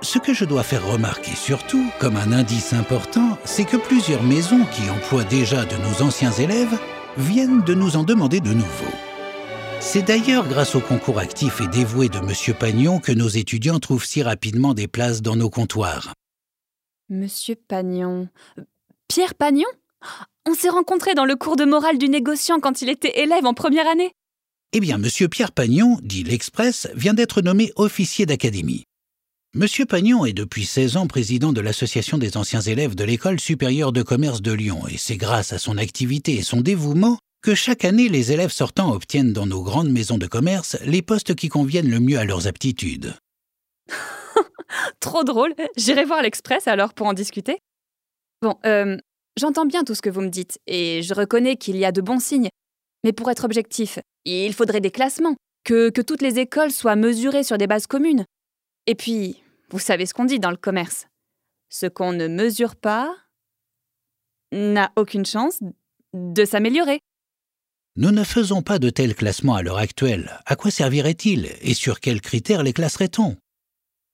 Ce 0.03 0.17
que 0.17 0.33
je 0.33 0.45
dois 0.45 0.63
faire 0.63 0.87
remarquer 0.87 1.35
surtout, 1.35 1.91
comme 1.99 2.15
un 2.15 2.31
indice 2.31 2.73
important, 2.73 3.37
c'est 3.45 3.65
que 3.65 3.77
plusieurs 3.77 4.23
maisons 4.23 4.65
qui 4.65 4.89
emploient 4.89 5.23
déjà 5.23 5.63
de 5.63 5.75
nos 5.77 6.01
anciens 6.03 6.31
élèves 6.31 6.75
viennent 7.17 7.61
de 7.61 7.75
nous 7.75 7.97
en 7.97 8.03
demander 8.03 8.39
de 8.39 8.51
nouveaux. 8.51 8.95
C'est 9.79 10.01
d'ailleurs 10.01 10.47
grâce 10.47 10.73
au 10.73 10.79
concours 10.79 11.19
actif 11.19 11.61
et 11.61 11.67
dévoué 11.67 12.09
de 12.09 12.17
M. 12.17 12.55
Pagnon 12.57 12.99
que 12.99 13.11
nos 13.11 13.27
étudiants 13.27 13.77
trouvent 13.77 14.05
si 14.05 14.23
rapidement 14.23 14.73
des 14.73 14.87
places 14.87 15.21
dans 15.21 15.35
nos 15.35 15.51
comptoirs. 15.51 16.13
Monsieur 17.09 17.55
Pagnon. 17.55 18.27
Pierre 19.07 19.35
Pagnon? 19.35 19.69
On 20.49 20.55
s'est 20.55 20.69
rencontrés 20.69 21.13
dans 21.13 21.25
le 21.25 21.35
cours 21.35 21.57
de 21.57 21.65
morale 21.65 21.99
du 21.99 22.09
négociant 22.09 22.59
quand 22.59 22.81
il 22.81 22.89
était 22.89 23.21
élève 23.21 23.45
en 23.45 23.53
première 23.53 23.87
année. 23.87 24.11
Eh 24.73 24.79
bien, 24.79 24.97
Monsieur 24.97 25.27
Pierre 25.27 25.51
Pagnon, 25.51 25.99
dit 26.01 26.23
l'Express, 26.23 26.87
vient 26.95 27.13
d'être 27.13 27.41
nommé 27.41 27.71
officier 27.75 28.25
d'académie. 28.25 28.85
Monsieur 29.53 29.85
Pagnon 29.85 30.23
est 30.23 30.31
depuis 30.31 30.65
16 30.65 30.95
ans 30.95 31.07
président 31.07 31.51
de 31.51 31.59
l'Association 31.59 32.17
des 32.17 32.37
anciens 32.37 32.61
élèves 32.61 32.95
de 32.95 33.03
l'École 33.03 33.37
supérieure 33.37 33.91
de 33.91 34.01
commerce 34.01 34.41
de 34.41 34.53
Lyon, 34.53 34.87
et 34.87 34.95
c'est 34.95 35.17
grâce 35.17 35.51
à 35.51 35.57
son 35.57 35.77
activité 35.77 36.35
et 36.35 36.41
son 36.41 36.61
dévouement 36.61 37.17
que 37.43 37.53
chaque 37.53 37.83
année 37.83 38.07
les 38.07 38.31
élèves 38.31 38.53
sortants 38.53 38.93
obtiennent 38.93 39.33
dans 39.33 39.45
nos 39.45 39.61
grandes 39.61 39.89
maisons 39.89 40.17
de 40.17 40.25
commerce 40.25 40.77
les 40.85 41.01
postes 41.01 41.35
qui 41.35 41.49
conviennent 41.49 41.89
le 41.89 41.99
mieux 41.99 42.17
à 42.17 42.23
leurs 42.23 42.47
aptitudes. 42.47 43.13
Trop 45.01 45.25
drôle. 45.25 45.53
J'irai 45.75 46.05
voir 46.05 46.21
l'Express 46.21 46.69
alors 46.69 46.93
pour 46.93 47.07
en 47.07 47.13
discuter. 47.13 47.57
Bon, 48.41 48.55
euh, 48.65 48.95
j'entends 49.37 49.65
bien 49.65 49.83
tout 49.83 49.95
ce 49.95 50.01
que 50.01 50.09
vous 50.09 50.21
me 50.21 50.29
dites, 50.29 50.59
et 50.65 51.01
je 51.01 51.13
reconnais 51.13 51.57
qu'il 51.57 51.75
y 51.75 51.83
a 51.83 51.91
de 51.91 51.99
bons 51.99 52.23
signes. 52.23 52.47
Mais 53.03 53.11
pour 53.11 53.29
être 53.29 53.43
objectif, 53.43 53.99
il 54.23 54.53
faudrait 54.53 54.79
des 54.79 54.91
classements, 54.91 55.35
que, 55.65 55.89
que 55.89 56.01
toutes 56.01 56.21
les 56.21 56.39
écoles 56.39 56.71
soient 56.71 56.95
mesurées 56.95 57.43
sur 57.43 57.57
des 57.57 57.67
bases 57.67 57.87
communes. 57.87 58.23
Et 58.87 58.95
puis, 58.95 59.40
vous 59.71 59.79
savez 59.79 60.05
ce 60.05 60.13
qu'on 60.13 60.25
dit 60.25 60.39
dans 60.39 60.51
le 60.51 60.57
commerce. 60.57 61.07
Ce 61.69 61.85
qu'on 61.85 62.11
ne 62.11 62.27
mesure 62.27 62.75
pas 62.75 63.15
n'a 64.51 64.91
aucune 64.97 65.25
chance 65.25 65.59
de 66.13 66.45
s'améliorer. 66.45 66.99
Nous 67.95 68.11
ne 68.11 68.23
faisons 68.23 68.61
pas 68.61 68.79
de 68.79 68.89
tels 68.89 69.15
classements 69.15 69.55
à 69.55 69.63
l'heure 69.63 69.77
actuelle. 69.77 70.39
À 70.45 70.55
quoi 70.55 70.71
servirait-il 70.71 71.49
et 71.61 71.73
sur 71.73 71.99
quels 71.99 72.21
critères 72.21 72.63
les 72.63 72.73
classerait-on? 72.73 73.37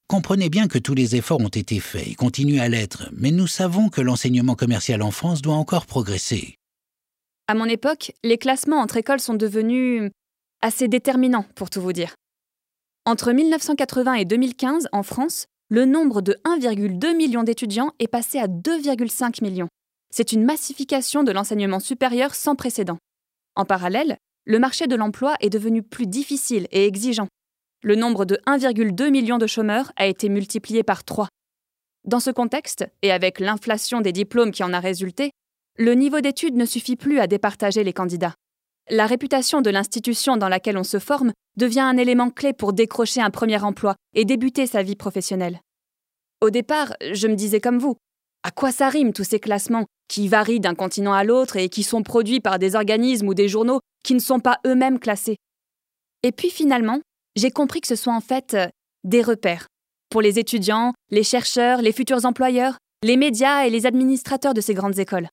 Comprenez 0.07 0.49
bien 0.49 0.67
que 0.67 0.77
tous 0.77 0.93
les 0.93 1.15
efforts 1.15 1.41
ont 1.41 1.47
été 1.47 1.79
faits 1.79 2.07
et 2.07 2.15
continuent 2.15 2.61
à 2.61 2.69
l'être, 2.69 3.09
mais 3.11 3.31
nous 3.31 3.47
savons 3.47 3.89
que 3.89 4.01
l'enseignement 4.01 4.55
commercial 4.55 5.01
en 5.01 5.11
France 5.11 5.41
doit 5.41 5.55
encore 5.55 5.85
progresser. 5.85 6.55
À 7.47 7.55
mon 7.55 7.65
époque, 7.65 8.13
les 8.23 8.37
classements 8.37 8.79
entre 8.79 8.97
écoles 8.97 9.19
sont 9.19 9.33
devenus 9.33 10.11
assez 10.61 10.87
déterminants, 10.87 11.45
pour 11.55 11.69
tout 11.69 11.81
vous 11.81 11.93
dire. 11.93 12.15
Entre 13.07 13.31
1980 13.31 14.15
et 14.15 14.25
2015, 14.25 14.89
en 14.91 15.01
France, 15.01 15.45
le 15.69 15.85
nombre 15.85 16.21
de 16.21 16.35
1,2 16.43 17.15
million 17.15 17.43
d'étudiants 17.43 17.93
est 17.99 18.09
passé 18.09 18.37
à 18.37 18.49
2,5 18.49 19.41
millions. 19.41 19.69
C'est 20.13 20.33
une 20.33 20.43
massification 20.43 21.23
de 21.23 21.31
l'enseignement 21.31 21.79
supérieur 21.79 22.35
sans 22.35 22.55
précédent. 22.55 22.97
En 23.55 23.63
parallèle, 23.63 24.17
le 24.43 24.59
marché 24.59 24.87
de 24.87 24.95
l'emploi 24.97 25.35
est 25.39 25.49
devenu 25.49 25.83
plus 25.83 26.05
difficile 26.05 26.67
et 26.71 26.85
exigeant 26.85 27.29
le 27.81 27.95
nombre 27.95 28.25
de 28.25 28.37
1,2 28.45 29.09
million 29.09 29.37
de 29.37 29.47
chômeurs 29.47 29.93
a 29.95 30.05
été 30.05 30.27
multiplié 30.27 30.83
par 30.83 31.05
3. 31.05 31.29
Dans 32.03 32.19
ce 32.19 32.31
contexte, 32.31 32.89
et 33.03 33.13
avec 33.13 33.39
l'inflation 33.39 34.01
des 34.01 34.11
diplômes 34.11 34.51
qui 34.51 34.63
en 34.63 34.73
a 34.73 34.81
résulté, 34.81 35.31
le 35.77 35.93
niveau 35.93 36.19
d'études 36.19 36.57
ne 36.57 36.65
suffit 36.65 36.97
plus 36.97 37.19
à 37.19 37.27
départager 37.27 37.85
les 37.85 37.93
candidats. 37.93 38.35
La 38.89 39.06
réputation 39.06 39.62
de 39.62 39.70
l'institution 39.70 40.38
dans 40.38 40.48
laquelle 40.48 40.77
on 40.77 40.84
se 40.84 41.00
forme 41.00 41.34
devient 41.58 41.82
un 41.82 41.98
élément 41.98 42.29
clé 42.29 42.53
pour 42.53 42.72
décrocher 42.72 43.22
un 43.22 43.29
premier 43.29 43.62
emploi 43.62 43.96
et 44.13 44.24
débuter 44.24 44.65
sa 44.65 44.82
vie 44.82 44.96
professionnelle. 44.96 45.60
Au 46.39 46.50
départ, 46.50 46.94
je 47.12 47.27
me 47.27 47.36
disais 47.36 47.60
comme 47.60 47.79
vous, 47.79 47.98
à 48.44 48.51
quoi 48.51 48.72
ça 48.72 48.88
rime 48.88 49.12
tous 49.12 49.25
ces 49.25 49.39
classements 49.39 49.86
qui 50.08 50.29
varient 50.29 50.62
d'un 50.62 50.75
continent 50.75 51.12
à 51.12 51.25
l'autre 51.25 51.58
et 51.58 51.67
qui 51.67 51.84
sont 51.84 52.03
produits 52.03 52.39
par 52.39 52.60
des 52.60 52.75
organismes 52.75 53.27
ou 53.27 53.34
des 53.34 53.50
journaux 53.50 53.82
qui 54.06 54.13
ne 54.13 54.20
sont 54.20 54.39
pas 54.39 54.60
eux-mêmes 54.65 55.00
classés? 55.00 55.36
Et 56.24 56.32
puis 56.32 56.50
finalement, 56.50 57.01
j'ai 57.36 57.51
compris 57.51 57.82
que 57.82 57.88
ce 57.88 57.96
soit 57.96 58.15
en 58.15 58.22
fait 58.22 58.53
euh, 58.53 58.67
des 59.03 59.22
repères 59.22 59.67
pour 60.10 60.22
les 60.22 60.39
étudiants, 60.39 60.94
les 61.12 61.24
chercheurs, 61.24 61.82
les 61.82 61.91
futurs 61.91 62.24
employeurs, 62.24 62.77
les 63.03 63.17
médias 63.17 63.65
et 63.65 63.70
les 63.70 63.86
administrateurs 63.86 64.53
de 64.53 64.62
ces 64.62 64.74
grandes 64.74 65.00
écoles. 65.00 65.27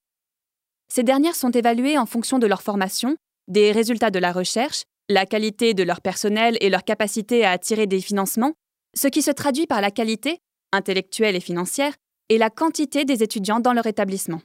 Ces 0.92 1.04
dernières 1.04 1.36
sont 1.36 1.50
évaluées 1.50 1.98
en 1.98 2.06
fonction 2.06 2.38
de 2.38 2.46
leur 2.46 2.62
formation, 2.62 3.16
des 3.48 3.72
résultats 3.72 4.10
de 4.10 4.18
la 4.18 4.32
recherche, 4.32 4.84
la 5.08 5.26
qualité 5.26 5.74
de 5.74 5.82
leur 5.82 6.00
personnel 6.00 6.56
et 6.60 6.70
leur 6.70 6.84
capacité 6.84 7.44
à 7.44 7.50
attirer 7.50 7.86
des 7.86 8.00
financements, 8.00 8.54
ce 8.96 9.08
qui 9.08 9.22
se 9.22 9.30
traduit 9.30 9.66
par 9.66 9.80
la 9.80 9.90
qualité, 9.90 10.38
intellectuelle 10.72 11.36
et 11.36 11.40
financière, 11.40 11.92
et 12.28 12.38
la 12.38 12.50
quantité 12.50 13.04
des 13.04 13.22
étudiants 13.22 13.60
dans 13.60 13.72
leur 13.72 13.86
établissement. 13.86 14.40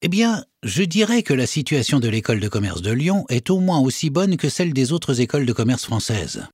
Eh 0.00 0.08
bien, 0.08 0.44
je 0.64 0.82
dirais 0.82 1.22
que 1.22 1.34
la 1.34 1.46
situation 1.46 2.00
de 2.00 2.08
l'école 2.08 2.40
de 2.40 2.48
commerce 2.48 2.82
de 2.82 2.90
Lyon 2.90 3.24
est 3.28 3.50
au 3.50 3.60
moins 3.60 3.78
aussi 3.78 4.10
bonne 4.10 4.36
que 4.36 4.48
celle 4.48 4.72
des 4.72 4.92
autres 4.92 5.20
écoles 5.20 5.46
de 5.46 5.52
commerce 5.52 5.84
françaises. 5.84 6.46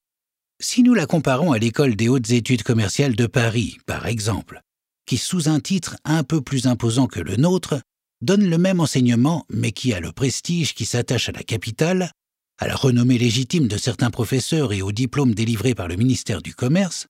Si 0.61 0.83
nous 0.83 0.93
la 0.93 1.07
comparons 1.07 1.53
à 1.53 1.59
l'école 1.59 1.97
des 1.97 2.09
hautes 2.09 2.31
études 2.31 2.63
commerciales 2.63 3.17
de 3.17 3.27
Paris, 3.27 3.79
par 3.87 4.07
exemple, 4.07 4.61
qui 5.07 5.17
sous 5.17 5.49
un 5.49 5.61
titre 5.61 5.97
un 6.05 6.25
peu 6.25 6.43
plus 6.43 6.67
imposant 6.67 7.07
que 7.07 7.21
le 7.21 7.37
nôtre, 7.37 7.81
donne 8.21 8.49
le 8.49 8.59
même 8.59 8.81
enseignement, 8.81 9.45
mais 9.49 9.73
qui 9.73 9.93
a 9.93 10.01
le 10.01 10.13
prestige 10.13 10.75
qui 10.75 10.85
s'attache 10.85 11.29
à 11.29 11.33
la 11.33 11.43
capitale, 11.43 12.11
à 12.59 12.67
la 12.67 12.75
renommée 12.75 13.19
légitime 13.19 13.69
de 13.69 13.77
certains 13.77 14.11
professeurs 14.11 14.73
et 14.73 14.83
aux 14.83 14.93
diplômes 14.93 15.35
délivrés 15.35 15.75
par 15.75 15.89
le 15.89 15.97
ministère 15.97 16.43
du 16.43 16.55
Commerce, 16.55 17.07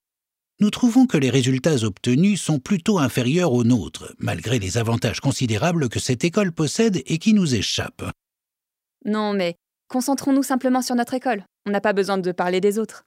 nous 0.60 0.70
trouvons 0.70 1.06
que 1.06 1.16
les 1.16 1.30
résultats 1.30 1.84
obtenus 1.84 2.42
sont 2.42 2.58
plutôt 2.58 2.98
inférieurs 2.98 3.52
aux 3.52 3.64
nôtres, 3.64 4.12
malgré 4.18 4.58
les 4.58 4.76
avantages 4.76 5.20
considérables 5.20 5.88
que 5.88 6.00
cette 6.00 6.24
école 6.24 6.52
possède 6.52 7.02
et 7.06 7.18
qui 7.18 7.32
nous 7.32 7.54
échappent. 7.54 8.10
Non, 9.04 9.32
mais 9.32 9.54
concentrons-nous 9.88 10.42
simplement 10.42 10.82
sur 10.82 10.96
notre 10.96 11.14
école. 11.14 11.44
On 11.64 11.70
n'a 11.70 11.80
pas 11.80 11.92
besoin 11.92 12.18
de 12.18 12.32
parler 12.32 12.60
des 12.60 12.78
autres. 12.78 13.04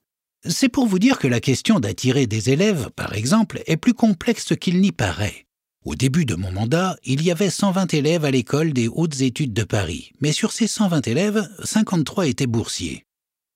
C'est 0.47 0.69
pour 0.69 0.87
vous 0.87 0.97
dire 0.97 1.19
que 1.19 1.27
la 1.27 1.39
question 1.41 1.79
d'attirer 1.79 2.25
des 2.25 2.49
élèves, 2.49 2.89
par 2.95 3.13
exemple, 3.13 3.61
est 3.67 3.77
plus 3.77 3.93
complexe 3.93 4.55
qu'il 4.55 4.79
n'y 4.79 4.91
paraît. 4.91 5.45
Au 5.83 5.95
début 5.95 6.25
de 6.25 6.35
mon 6.35 6.51
mandat, 6.51 6.95
il 7.03 7.23
y 7.23 7.31
avait 7.31 7.49
120 7.49 7.95
élèves 7.95 8.23
à 8.23 8.29
l'école 8.29 8.71
des 8.71 8.87
hautes 8.87 9.21
études 9.21 9.53
de 9.53 9.63
Paris, 9.63 10.11
mais 10.21 10.31
sur 10.31 10.51
ces 10.51 10.67
120 10.67 11.07
élèves, 11.07 11.49
53 11.63 12.27
étaient 12.27 12.45
boursiers. 12.45 13.03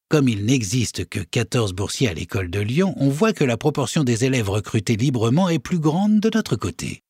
Comme 0.10 0.28
il 0.28 0.44
n'existe 0.44 1.08
que 1.08 1.20
14 1.20 1.74
boursiers 1.74 2.10
à 2.10 2.16
l'école 2.16 2.50
de 2.50 2.60
Lyon, 2.60 2.96
on 2.98 3.10
voit 3.10 3.32
que 3.32 3.44
la 3.44 3.58
proportion 3.58 4.04
des 4.04 4.26
élèves 4.26 4.50
recrutés 4.50 4.96
librement 4.96 5.50
est 5.50 5.60
plus 5.60 5.78
grande 5.78 6.20
de 6.20 6.32
notre 6.34 6.56
côté. 6.56 7.04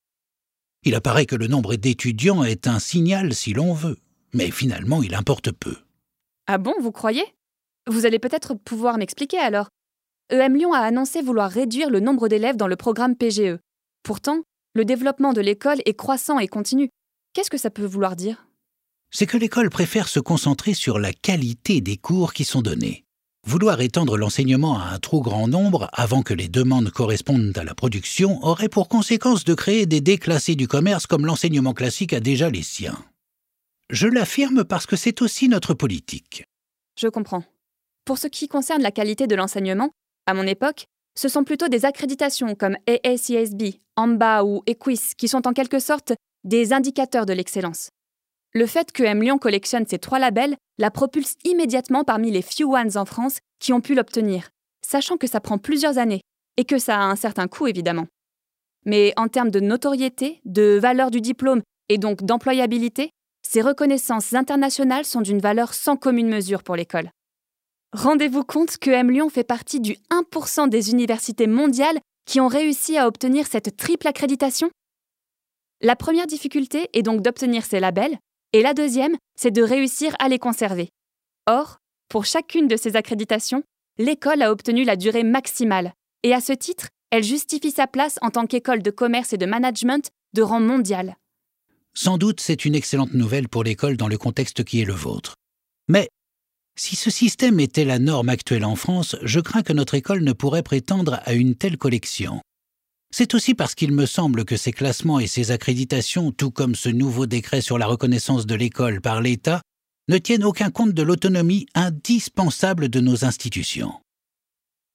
Il 0.84 0.96
apparaît 0.96 1.26
que 1.26 1.38
le 1.38 1.48
nombre 1.48 1.76
d'étudiants 1.76 2.44
est 2.44 2.68
un 2.68 2.80
signal 2.80 3.34
si 3.34 3.54
l'on 3.54 3.74
veut, 3.74 3.98
mais 4.34 4.52
finalement 4.52 5.02
il 5.02 5.16
importe 5.16 5.54
peu. 5.54 5.78
Ah 6.46 6.58
bon, 6.58 6.74
vous 6.82 6.92
croyez? 6.92 7.24
Vous 7.88 8.06
allez 8.06 8.20
peut-être 8.20 8.54
pouvoir 8.54 8.98
m'expliquer 8.98 9.38
alors. 9.38 9.70
EM 10.30 10.58
Lyon 10.58 10.74
a 10.74 10.80
annoncé 10.80 11.22
vouloir 11.22 11.50
réduire 11.50 11.90
le 11.90 12.02
nombre 12.02 12.28
d'élèves 12.28 12.58
dans 12.58 12.68
le 12.68 12.76
programme 12.76 13.16
PGE. 13.16 13.60
Pourtant, 14.04 14.42
le 14.75 14.84
développement 14.84 15.32
de 15.32 15.39
l'école 15.39 15.82
est 15.86 15.94
croissant 15.94 16.38
et 16.38 16.50
continu. 16.50 16.89
Qu'est-ce 17.34 17.50
que 17.50 17.58
ça 17.58 17.70
peut 17.70 17.86
vouloir 17.86 18.17
dire? 18.17 18.46
C'est 19.10 19.25
que 19.25 19.38
l'école 19.38 19.70
préfère 19.70 20.10
se 20.10 20.20
concentrer 20.20 20.74
sur 20.74 21.00
la 21.00 21.13
qualité 21.13 21.79
des 21.79 21.96
cours 21.96 22.34
qui 22.34 22.44
sont 22.44 22.62
donnés. 22.62 23.05
Vouloir 23.48 23.79
étendre 23.79 24.17
l'enseignement 24.17 24.77
à 24.77 24.88
un 24.88 25.00
trop 25.00 25.22
grand 25.22 25.48
nombre 25.48 25.89
avant 25.94 26.24
que 26.24 26.34
les 26.34 26.50
demandes 26.50 26.91
correspondent 26.91 27.58
à 27.58 27.63
la 27.63 27.74
production 27.74 28.44
aurait 28.44 28.67
pour 28.67 28.89
conséquence 28.89 29.46
de 29.46 29.53
créer 29.53 29.86
des 29.86 30.01
déclassés 30.01 30.55
du 30.55 30.67
commerce 30.67 31.08
comme 31.08 31.25
l'enseignement 31.25 31.74
classique 31.74 32.12
a 32.12 32.20
déjà 32.20 32.50
les 32.50 32.63
siens. 32.63 32.98
Je 33.89 34.08
l'affirme 34.08 34.65
parce 34.65 34.88
que 34.88 34.98
c'est 34.98 35.22
aussi 35.22 35.48
notre 35.48 35.74
politique. 35.74 36.44
Je 37.00 37.08
comprends. 37.08 37.44
Pour 38.03 38.17
ce 38.17 38.27
qui 38.27 38.50
concerne 38.50 38.82
la 38.82 38.91
qualité 38.91 39.25
de 39.25 39.36
l'enseignement, 39.36 39.91
à 40.25 40.34
mon 40.34 40.44
époque, 40.44 40.88
ce 41.15 41.29
sont 41.29 41.46
plutôt 41.46 41.70
des 41.70 41.86
accréditations 41.86 42.55
comme 42.55 42.77
AACSB, 42.88 43.75
AMBA 43.96 44.44
ou 44.44 44.64
EQUIS 44.68 45.14
qui 45.18 45.28
sont 45.28 45.48
en 45.48 45.54
quelque 45.54 45.80
sorte 45.80 46.14
des 46.44 46.74
indicateurs 46.74 47.25
de 47.25 47.34
l'excellence. 47.34 47.90
Le 48.54 48.66
fait 48.66 48.92
que 48.92 49.04
M 49.04 49.22
Lyon 49.22 49.38
collectionne 49.38 49.86
ces 49.86 50.00
trois 50.00 50.20
labels 50.20 50.56
la 50.78 50.92
propulse 50.92 51.36
immédiatement 51.44 52.04
parmi 52.04 52.32
les 52.32 52.42
few 52.42 52.74
ones 52.74 52.98
en 52.98 53.06
France 53.06 53.40
qui 53.60 53.74
ont 53.74 53.82
pu 53.82 53.96
l'obtenir, 53.96 54.50
sachant 54.86 55.18
que 55.18 55.28
ça 55.28 55.42
prend 55.42 55.58
plusieurs 55.58 55.98
années 55.98 56.22
et 56.58 56.66
que 56.66 56.78
ça 56.78 56.98
a 56.98 57.04
un 57.04 57.16
certain 57.16 57.48
coût 57.48 57.68
évidemment. 57.68 58.08
Mais 58.86 59.14
en 59.18 59.28
termes 59.28 59.52
de 59.52 59.60
notoriété, 59.60 60.42
de 60.46 60.78
valeur 60.80 61.12
du 61.12 61.20
diplôme 61.20 61.62
et 61.90 61.98
donc 61.98 62.24
d'employabilité, 62.24 63.10
ces 63.42 63.62
reconnaissances 63.62 64.34
internationales 64.34 65.06
sont 65.06 65.22
d'une 65.22 65.40
valeur 65.40 65.74
sans 65.74 65.98
commune 65.98 66.30
mesure 66.30 66.64
pour 66.64 66.75
l'école. 66.75 67.12
Rendez-vous 67.94 68.44
compte 68.44 68.78
que 68.78 68.90
M 68.90 69.12
Lyon 69.12 69.30
fait 69.30 69.44
partie 69.44 69.80
du 69.80 69.98
1% 70.12 70.70
des 70.70 70.92
universités 70.92 71.48
mondiales 71.48 72.00
qui 72.25 72.39
ont 72.39 72.48
réussi 72.48 72.98
à 72.98 73.08
obtenir 73.08 73.48
cette 73.48 73.77
triple 73.77 74.08
accréditation? 74.08 74.70
La 75.82 75.96
première 75.96 76.27
difficulté 76.27 76.89
est 76.94 77.03
donc 77.03 77.22
d'obtenir 77.22 77.65
ces 77.65 77.79
labels, 77.79 78.17
et 78.53 78.62
la 78.62 78.74
deuxième, 78.74 79.15
c'est 79.38 79.51
de 79.51 79.62
réussir 79.62 80.15
à 80.20 80.29
les 80.29 80.39
conserver. 80.39 80.89
Or, 81.48 81.77
pour 82.10 82.25
chacune 82.25 82.67
de 82.67 82.77
ces 82.77 82.96
accréditations, 82.96 83.63
l'école 83.98 84.41
a 84.41 84.51
obtenu 84.51 84.84
la 84.84 84.96
durée 84.96 85.24
maximale, 85.24 85.94
et 86.24 86.34
à 86.34 86.41
ce 86.41 86.53
titre, 86.53 86.88
elle 87.12 87.24
justifie 87.24 87.72
sa 87.72 87.88
place 87.88 88.17
en 88.22 88.29
tant 88.29 88.48
qu'école 88.48 88.82
de 88.82 88.91
commerce 88.91 89.34
et 89.34 89.38
de 89.38 89.46
management 89.46 90.10
de 90.34 90.41
rang 90.41 90.60
mondial. 90.60 91.15
Sans 91.94 92.17
doute, 92.17 92.41
c'est 92.41 92.65
une 92.65 92.75
excellente 92.75 93.13
nouvelle 93.13 93.48
pour 93.48 93.63
l'école 93.63 93.96
dans 93.96 94.08
le 94.08 94.17
contexte 94.17 94.63
qui 94.63 94.82
est 94.82 94.86
le 94.86 94.94
vôtre. 94.94 95.36
Mais 95.88 96.10
si 96.77 96.96
ce 96.96 97.10
système 97.10 97.60
était 97.60 97.86
la 97.86 98.00
norme 98.00 98.29
actuelle 98.29 98.65
en 98.65 98.75
France, 98.75 99.15
je 99.22 99.39
crains 99.39 99.63
que 99.63 99.74
notre 99.74 99.96
école 99.96 100.24
ne 100.24 100.34
pourrait 100.34 100.63
prétendre 100.63 101.20
à 101.24 101.34
une 101.34 101.55
telle 101.55 101.77
collection. 101.77 102.41
C'est 103.12 103.34
aussi 103.34 103.53
parce 103.53 103.75
qu'il 103.75 103.94
me 103.94 104.05
semble 104.05 104.44
que 104.44 104.58
ces 104.58 104.74
classements 104.74 105.20
et 105.20 105.27
ces 105.27 105.51
accréditations, 105.51 106.32
tout 106.32 106.51
comme 106.51 106.75
ce 106.75 106.89
nouveau 106.89 107.25
décret 107.25 107.62
sur 107.62 107.77
la 107.77 107.88
reconnaissance 107.88 108.46
de 108.46 108.55
l'école 108.55 109.00
par 109.00 109.22
l'État, 109.22 109.62
ne 110.10 110.17
tiennent 110.17 110.44
aucun 110.44 110.70
compte 110.70 110.94
de 110.94 111.01
l'autonomie 111.01 111.65
indispensable 111.75 112.89
de 112.89 113.00
nos 113.00 113.24
institutions. 113.24 113.94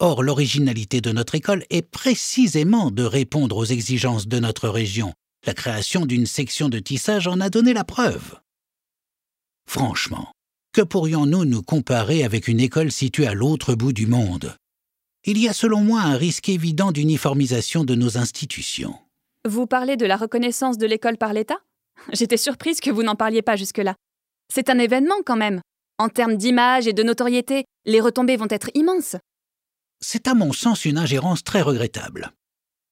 Or, 0.00 0.22
l'originalité 0.22 1.00
de 1.00 1.12
notre 1.12 1.34
école 1.34 1.64
est 1.70 1.82
précisément 1.82 2.90
de 2.90 3.02
répondre 3.02 3.56
aux 3.56 3.64
exigences 3.64 4.28
de 4.28 4.38
notre 4.38 4.68
région. 4.68 5.12
La 5.46 5.54
création 5.54 6.04
d'une 6.04 6.26
section 6.26 6.68
de 6.68 6.78
tissage 6.78 7.26
en 7.26 7.40
a 7.40 7.48
donné 7.48 7.72
la 7.72 7.84
preuve. 7.84 8.38
Franchement, 9.66 10.30
que 10.72 10.82
pourrions-nous 10.82 11.44
nous 11.44 11.62
comparer 11.62 12.22
avec 12.22 12.46
une 12.46 12.60
école 12.60 12.92
située 12.92 13.26
à 13.26 13.34
l'autre 13.34 13.74
bout 13.74 13.92
du 13.92 14.06
monde? 14.06 14.54
Il 15.24 15.36
y 15.36 15.48
a 15.48 15.52
selon 15.52 15.80
moi 15.80 16.00
un 16.00 16.16
risque 16.16 16.48
évident 16.48 16.92
d'uniformisation 16.92 17.84
de 17.84 17.96
nos 17.96 18.16
institutions. 18.16 18.94
Vous 19.48 19.66
parlez 19.66 19.96
de 19.96 20.06
la 20.06 20.16
reconnaissance 20.16 20.78
de 20.78 20.86
l'école 20.86 21.16
par 21.16 21.32
l'État? 21.32 21.58
J'étais 22.12 22.36
surprise 22.36 22.80
que 22.80 22.90
vous 22.90 23.02
n'en 23.02 23.16
parliez 23.16 23.42
pas 23.42 23.56
jusque-là. 23.56 23.96
C'est 24.52 24.70
un 24.70 24.78
événement 24.78 25.22
quand 25.26 25.36
même. 25.36 25.60
En 25.98 26.08
termes 26.08 26.36
d'image 26.36 26.86
et 26.86 26.92
de 26.92 27.02
notoriété, 27.02 27.64
les 27.84 28.00
retombées 28.00 28.36
vont 28.36 28.46
être 28.48 28.70
immenses. 28.74 29.16
C'est 30.00 30.28
à 30.28 30.34
mon 30.34 30.52
sens 30.52 30.84
une 30.84 30.98
ingérence 30.98 31.42
très 31.42 31.62
regrettable. 31.62 32.32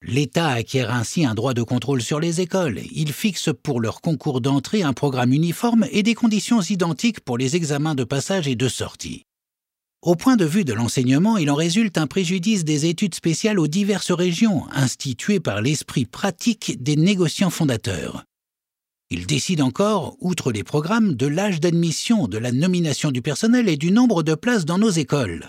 L'État 0.02 0.48
acquiert 0.48 0.92
ainsi 0.92 1.24
un 1.24 1.34
droit 1.34 1.54
de 1.54 1.62
contrôle 1.62 2.00
sur 2.00 2.20
les 2.20 2.40
écoles. 2.40 2.80
Il 2.92 3.12
fixe 3.12 3.50
pour 3.62 3.80
leur 3.80 4.00
concours 4.00 4.40
d'entrée 4.40 4.82
un 4.82 4.92
programme 4.92 5.32
uniforme 5.32 5.86
et 5.90 6.04
des 6.04 6.14
conditions 6.14 6.60
identiques 6.60 7.20
pour 7.20 7.36
les 7.36 7.56
examens 7.56 7.96
de 7.96 8.04
passage 8.04 8.46
et 8.46 8.54
de 8.54 8.68
sortie. 8.68 9.24
Au 10.00 10.14
point 10.14 10.36
de 10.36 10.44
vue 10.44 10.64
de 10.64 10.72
l'enseignement, 10.72 11.36
il 11.38 11.50
en 11.50 11.56
résulte 11.56 11.98
un 11.98 12.06
préjudice 12.06 12.64
des 12.64 12.86
études 12.86 13.16
spéciales 13.16 13.58
aux 13.58 13.66
diverses 13.66 14.12
régions, 14.12 14.66
instituées 14.70 15.40
par 15.40 15.60
l'esprit 15.60 16.06
pratique 16.06 16.80
des 16.80 16.94
négociants 16.94 17.50
fondateurs. 17.50 18.24
Il 19.10 19.26
décide 19.26 19.60
encore, 19.60 20.16
outre 20.20 20.52
les 20.52 20.62
programmes, 20.62 21.14
de 21.14 21.26
l'âge 21.26 21.58
d'admission, 21.58 22.28
de 22.28 22.38
la 22.38 22.52
nomination 22.52 23.10
du 23.10 23.22
personnel 23.22 23.68
et 23.68 23.76
du 23.76 23.90
nombre 23.90 24.22
de 24.22 24.36
places 24.36 24.66
dans 24.66 24.78
nos 24.78 24.90
écoles. 24.90 25.48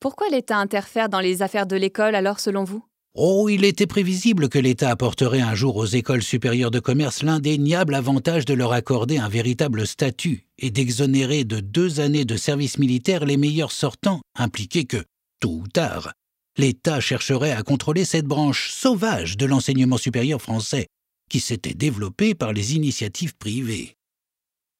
Pourquoi 0.00 0.28
l'État 0.28 0.58
interfère 0.58 1.08
dans 1.08 1.20
les 1.20 1.42
affaires 1.42 1.66
de 1.66 1.76
l'école 1.76 2.14
alors 2.14 2.38
selon 2.38 2.64
vous? 2.64 2.84
Oh, 3.14 3.48
il 3.48 3.64
était 3.64 3.86
prévisible 3.86 4.50
que 4.50 4.58
l'État 4.58 4.90
apporterait 4.90 5.40
un 5.40 5.54
jour 5.54 5.76
aux 5.76 5.86
écoles 5.86 6.22
supérieures 6.22 6.70
de 6.70 6.80
commerce 6.80 7.22
l'indéniable 7.22 7.94
avantage 7.94 8.44
de 8.44 8.52
leur 8.52 8.72
accorder 8.72 9.16
un 9.16 9.30
véritable 9.30 9.86
statut 9.86 10.46
et 10.58 10.70
d'exonérer 10.70 11.44
de 11.44 11.60
deux 11.60 12.00
années 12.00 12.26
de 12.26 12.36
service 12.36 12.76
militaire 12.76 13.24
les 13.24 13.38
meilleurs 13.38 13.72
sortants, 13.72 14.20
impliqués 14.34 14.84
que, 14.84 15.02
tôt 15.40 15.60
ou 15.62 15.66
tard, 15.66 16.12
l'État 16.58 17.00
chercherait 17.00 17.52
à 17.52 17.62
contrôler 17.62 18.04
cette 18.04 18.26
branche 18.26 18.70
sauvage 18.70 19.38
de 19.38 19.46
l'enseignement 19.46 19.96
supérieur 19.96 20.42
français, 20.42 20.88
qui 21.30 21.40
s'était 21.40 21.72
développée 21.72 22.34
par 22.34 22.52
les 22.52 22.76
initiatives 22.76 23.34
privées. 23.34 23.94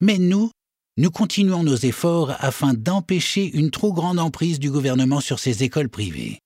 Mais 0.03 0.19
nous, 0.19 0.51
nous 0.99 1.11
continuons 1.11 1.63
nos 1.63 1.77
efforts 1.77 2.35
afin 2.39 2.73
d'empêcher 2.73 3.51
une 3.55 3.71
trop 3.71 3.93
grande 3.93 4.19
emprise 4.19 4.59
du 4.59 4.71
gouvernement 4.71 5.21
sur 5.21 5.39
ces 5.39 5.63
écoles 5.63 5.91
privées. 5.91 6.41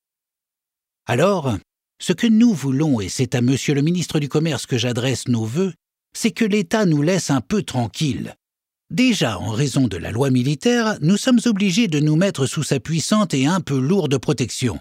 Alors, 1.06 1.56
ce 2.02 2.12
que 2.12 2.26
nous 2.26 2.52
voulons, 2.52 3.00
et 3.00 3.08
c'est 3.08 3.34
à 3.34 3.42
Monsieur 3.42 3.74
le 3.74 3.82
ministre 3.82 4.18
du 4.18 4.28
Commerce 4.28 4.66
que 4.66 4.78
j'adresse 4.78 5.28
nos 5.28 5.44
vœux, 5.44 5.72
c'est 6.16 6.32
que 6.32 6.44
l'État 6.44 6.84
nous 6.84 7.02
laisse 7.02 7.30
un 7.30 7.40
peu 7.40 7.62
tranquilles. 7.62 8.34
Déjà, 8.90 9.38
en 9.38 9.52
raison 9.52 9.86
de 9.86 9.96
la 9.96 10.10
loi 10.10 10.30
militaire, 10.30 10.98
nous 11.00 11.16
sommes 11.16 11.38
obligés 11.44 11.86
de 11.86 12.00
nous 12.00 12.16
mettre 12.16 12.46
sous 12.46 12.64
sa 12.64 12.80
puissante 12.80 13.34
et 13.34 13.46
un 13.46 13.60
peu 13.60 13.78
lourde 13.78 14.18
protection. 14.18 14.80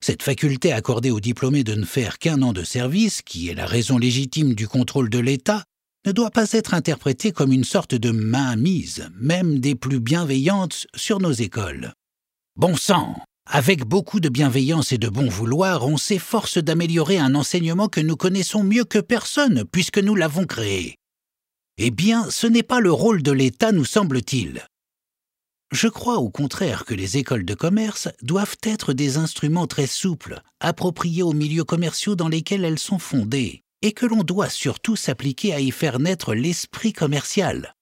Cette 0.00 0.22
faculté 0.22 0.72
accordée 0.72 1.10
aux 1.10 1.20
diplômés 1.20 1.64
de 1.64 1.74
ne 1.74 1.84
faire 1.84 2.18
qu'un 2.18 2.42
an 2.42 2.52
de 2.52 2.62
service, 2.62 3.22
qui 3.22 3.48
est 3.48 3.54
la 3.54 3.66
raison 3.66 3.98
légitime 3.98 4.54
du 4.54 4.68
contrôle 4.68 5.10
de 5.10 5.18
l'État, 5.18 5.64
ne 6.04 6.12
doit 6.12 6.30
pas 6.30 6.52
être 6.52 6.74
interprétée 6.74 7.32
comme 7.32 7.52
une 7.52 7.64
sorte 7.64 7.94
de 7.94 8.10
mainmise, 8.10 9.08
même 9.20 9.58
des 9.60 9.74
plus 9.74 10.00
bienveillantes, 10.00 10.86
sur 10.94 11.20
nos 11.20 11.32
écoles. 11.32 11.92
Bon 12.56 12.76
sang 12.76 13.16
avec 13.46 13.84
beaucoup 13.84 14.20
de 14.20 14.28
bienveillance 14.28 14.92
et 14.92 14.98
de 14.98 15.08
bon 15.08 15.28
vouloir, 15.28 15.86
on 15.86 15.96
s'efforce 15.96 16.58
d'améliorer 16.58 17.18
un 17.18 17.34
enseignement 17.34 17.88
que 17.88 18.00
nous 18.00 18.16
connaissons 18.16 18.62
mieux 18.62 18.84
que 18.84 19.00
personne, 19.00 19.64
puisque 19.64 19.98
nous 19.98 20.14
l'avons 20.14 20.46
créé. 20.46 20.96
Eh 21.76 21.90
bien, 21.90 22.30
ce 22.30 22.46
n'est 22.46 22.62
pas 22.62 22.80
le 22.80 22.92
rôle 22.92 23.22
de 23.22 23.32
l'État, 23.32 23.72
nous 23.72 23.84
semble-t-il. 23.84 24.64
Je 25.72 25.88
crois 25.88 26.18
au 26.18 26.30
contraire 26.30 26.84
que 26.84 26.94
les 26.94 27.16
écoles 27.16 27.44
de 27.44 27.54
commerce 27.54 28.08
doivent 28.22 28.56
être 28.62 28.92
des 28.92 29.16
instruments 29.16 29.66
très 29.66 29.86
souples, 29.86 30.40
appropriés 30.60 31.22
aux 31.22 31.32
milieux 31.32 31.64
commerciaux 31.64 32.14
dans 32.14 32.28
lesquels 32.28 32.64
elles 32.64 32.78
sont 32.78 32.98
fondées, 32.98 33.61
et 33.82 33.92
que 33.92 34.06
l'on 34.06 34.22
doit 34.22 34.48
surtout 34.48 34.96
s'appliquer 34.96 35.52
à 35.52 35.60
y 35.60 35.70
faire 35.70 35.98
naître 35.98 36.34
l'esprit 36.34 36.92
commercial. 36.92 37.74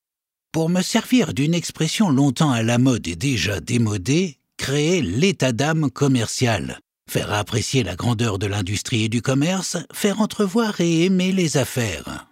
Pour 0.52 0.68
me 0.68 0.82
servir 0.82 1.32
d'une 1.32 1.54
expression 1.54 2.10
longtemps 2.10 2.50
à 2.50 2.62
la 2.62 2.78
mode 2.78 3.06
et 3.06 3.14
déjà 3.14 3.60
démodée, 3.60 4.38
créer 4.56 5.00
l'état 5.00 5.52
d'âme 5.52 5.90
commercial, 5.90 6.80
faire 7.08 7.32
apprécier 7.32 7.82
la 7.84 7.94
grandeur 7.94 8.38
de 8.38 8.46
l'industrie 8.46 9.04
et 9.04 9.08
du 9.08 9.22
commerce, 9.22 9.76
faire 9.92 10.20
entrevoir 10.20 10.80
et 10.80 11.04
aimer 11.04 11.32
les 11.32 11.56
affaires. 11.56 12.26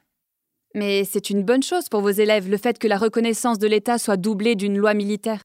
Mais 0.75 1.05
c'est 1.05 1.31
une 1.31 1.43
bonne 1.43 1.63
chose 1.63 1.89
pour 1.89 2.01
vos 2.01 2.11
élèves 2.11 2.51
le 2.51 2.57
fait 2.57 2.79
que 2.79 2.89
la 2.89 2.99
reconnaissance 2.99 3.59
de 3.59 3.67
l'État 3.67 3.99
soit 3.99 4.17
doublée 4.17 4.55
d'une 4.55 4.77
loi 4.77 4.95
militaire. 4.95 5.41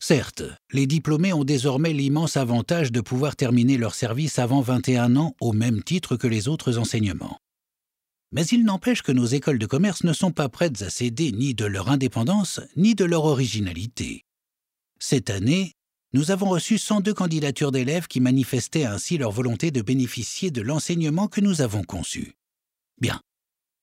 Certes, 0.00 0.44
les 0.72 0.86
diplômés 0.86 1.32
ont 1.32 1.44
désormais 1.44 1.92
l'immense 1.92 2.36
avantage 2.36 2.92
de 2.92 3.00
pouvoir 3.00 3.34
terminer 3.34 3.76
leur 3.76 3.94
service 3.94 4.38
avant 4.38 4.60
21 4.60 5.16
ans 5.16 5.34
au 5.40 5.52
même 5.52 5.82
titre 5.82 6.16
que 6.16 6.28
les 6.28 6.46
autres 6.46 6.78
enseignements. 6.78 7.38
Mais 8.30 8.46
il 8.46 8.64
n'empêche 8.64 9.02
que 9.02 9.12
nos 9.12 9.26
écoles 9.26 9.58
de 9.58 9.66
commerce 9.66 10.04
ne 10.04 10.12
sont 10.12 10.32
pas 10.32 10.48
prêtes 10.48 10.82
à 10.82 10.90
céder 10.90 11.32
ni 11.32 11.54
de 11.54 11.64
leur 11.64 11.88
indépendance 11.88 12.60
ni 12.76 12.94
de 12.94 13.04
leur 13.04 13.24
originalité. 13.24 14.24
Cette 15.00 15.30
année, 15.30 15.72
nous 16.12 16.30
avons 16.30 16.48
reçu 16.48 16.78
102 16.78 17.12
candidatures 17.12 17.72
d'élèves 17.72 18.06
qui 18.06 18.20
manifestaient 18.20 18.84
ainsi 18.84 19.18
leur 19.18 19.30
volonté 19.30 19.70
de 19.70 19.82
bénéficier 19.82 20.50
de 20.50 20.62
l'enseignement 20.62 21.28
que 21.28 21.40
nous 21.40 21.60
avons 21.60 21.82
conçu. 21.82 22.34
Bien. 23.00 23.20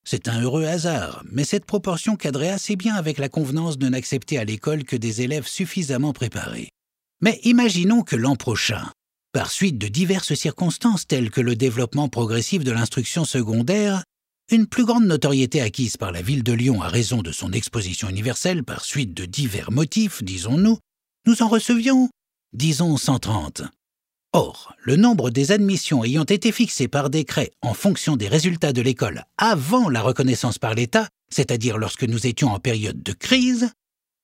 C'est 0.07 0.27
un 0.27 0.39
heureux 0.39 0.65
hasard, 0.65 1.23
mais 1.31 1.43
cette 1.43 1.65
proportion 1.65 2.15
cadrait 2.15 2.49
assez 2.49 2.75
bien 2.75 2.93
avec 2.93 3.17
la 3.17 3.27
convenance 3.27 3.79
de 3.79 3.89
n'accepter 3.89 4.37
à 4.37 4.45
l'école 4.45 4.83
que 4.83 4.95
des 4.95 5.23
élèves 5.23 5.47
suffisamment 5.47 6.13
préparés. 6.13 6.69
Mais 7.21 7.39
imaginons 7.43 8.03
que 8.03 8.15
l'an 8.15 8.35
prochain, 8.35 8.91
par 9.33 9.49
suite 9.49 9.79
de 9.79 9.87
diverses 9.87 10.35
circonstances 10.35 11.07
telles 11.07 11.31
que 11.31 11.41
le 11.41 11.55
développement 11.55 12.07
progressif 12.07 12.63
de 12.63 12.71
l'instruction 12.71 13.25
secondaire, 13.25 14.03
une 14.51 14.67
plus 14.67 14.85
grande 14.85 15.07
notoriété 15.07 15.59
acquise 15.59 15.97
par 15.97 16.11
la 16.11 16.21
ville 16.21 16.43
de 16.43 16.53
Lyon 16.53 16.83
à 16.83 16.87
raison 16.87 17.23
de 17.23 17.31
son 17.31 17.51
exposition 17.51 18.07
universelle 18.07 18.63
par 18.63 18.85
suite 18.85 19.15
de 19.15 19.25
divers 19.25 19.71
motifs, 19.71 20.23
disons-nous, 20.23 20.77
nous 21.25 21.41
en 21.41 21.47
recevions, 21.47 22.09
disons, 22.53 22.95
130. 22.95 23.63
Or, 24.37 24.75
le 24.83 24.97
nombre 24.97 25.29
des 25.29 25.53
admissions 25.53 26.03
ayant 26.03 26.25
été 26.25 26.51
fixé 26.51 26.89
par 26.89 27.09
décret 27.09 27.51
en 27.61 27.73
fonction 27.73 28.17
des 28.17 28.27
résultats 28.27 28.73
de 28.73 28.81
l'école 28.81 29.23
avant 29.37 29.87
la 29.87 30.01
reconnaissance 30.01 30.59
par 30.59 30.73
l'État, 30.73 31.07
c'est-à-dire 31.29 31.77
lorsque 31.77 32.03
nous 32.03 32.27
étions 32.27 32.49
en 32.49 32.59
période 32.59 33.01
de 33.01 33.13
crise, 33.13 33.69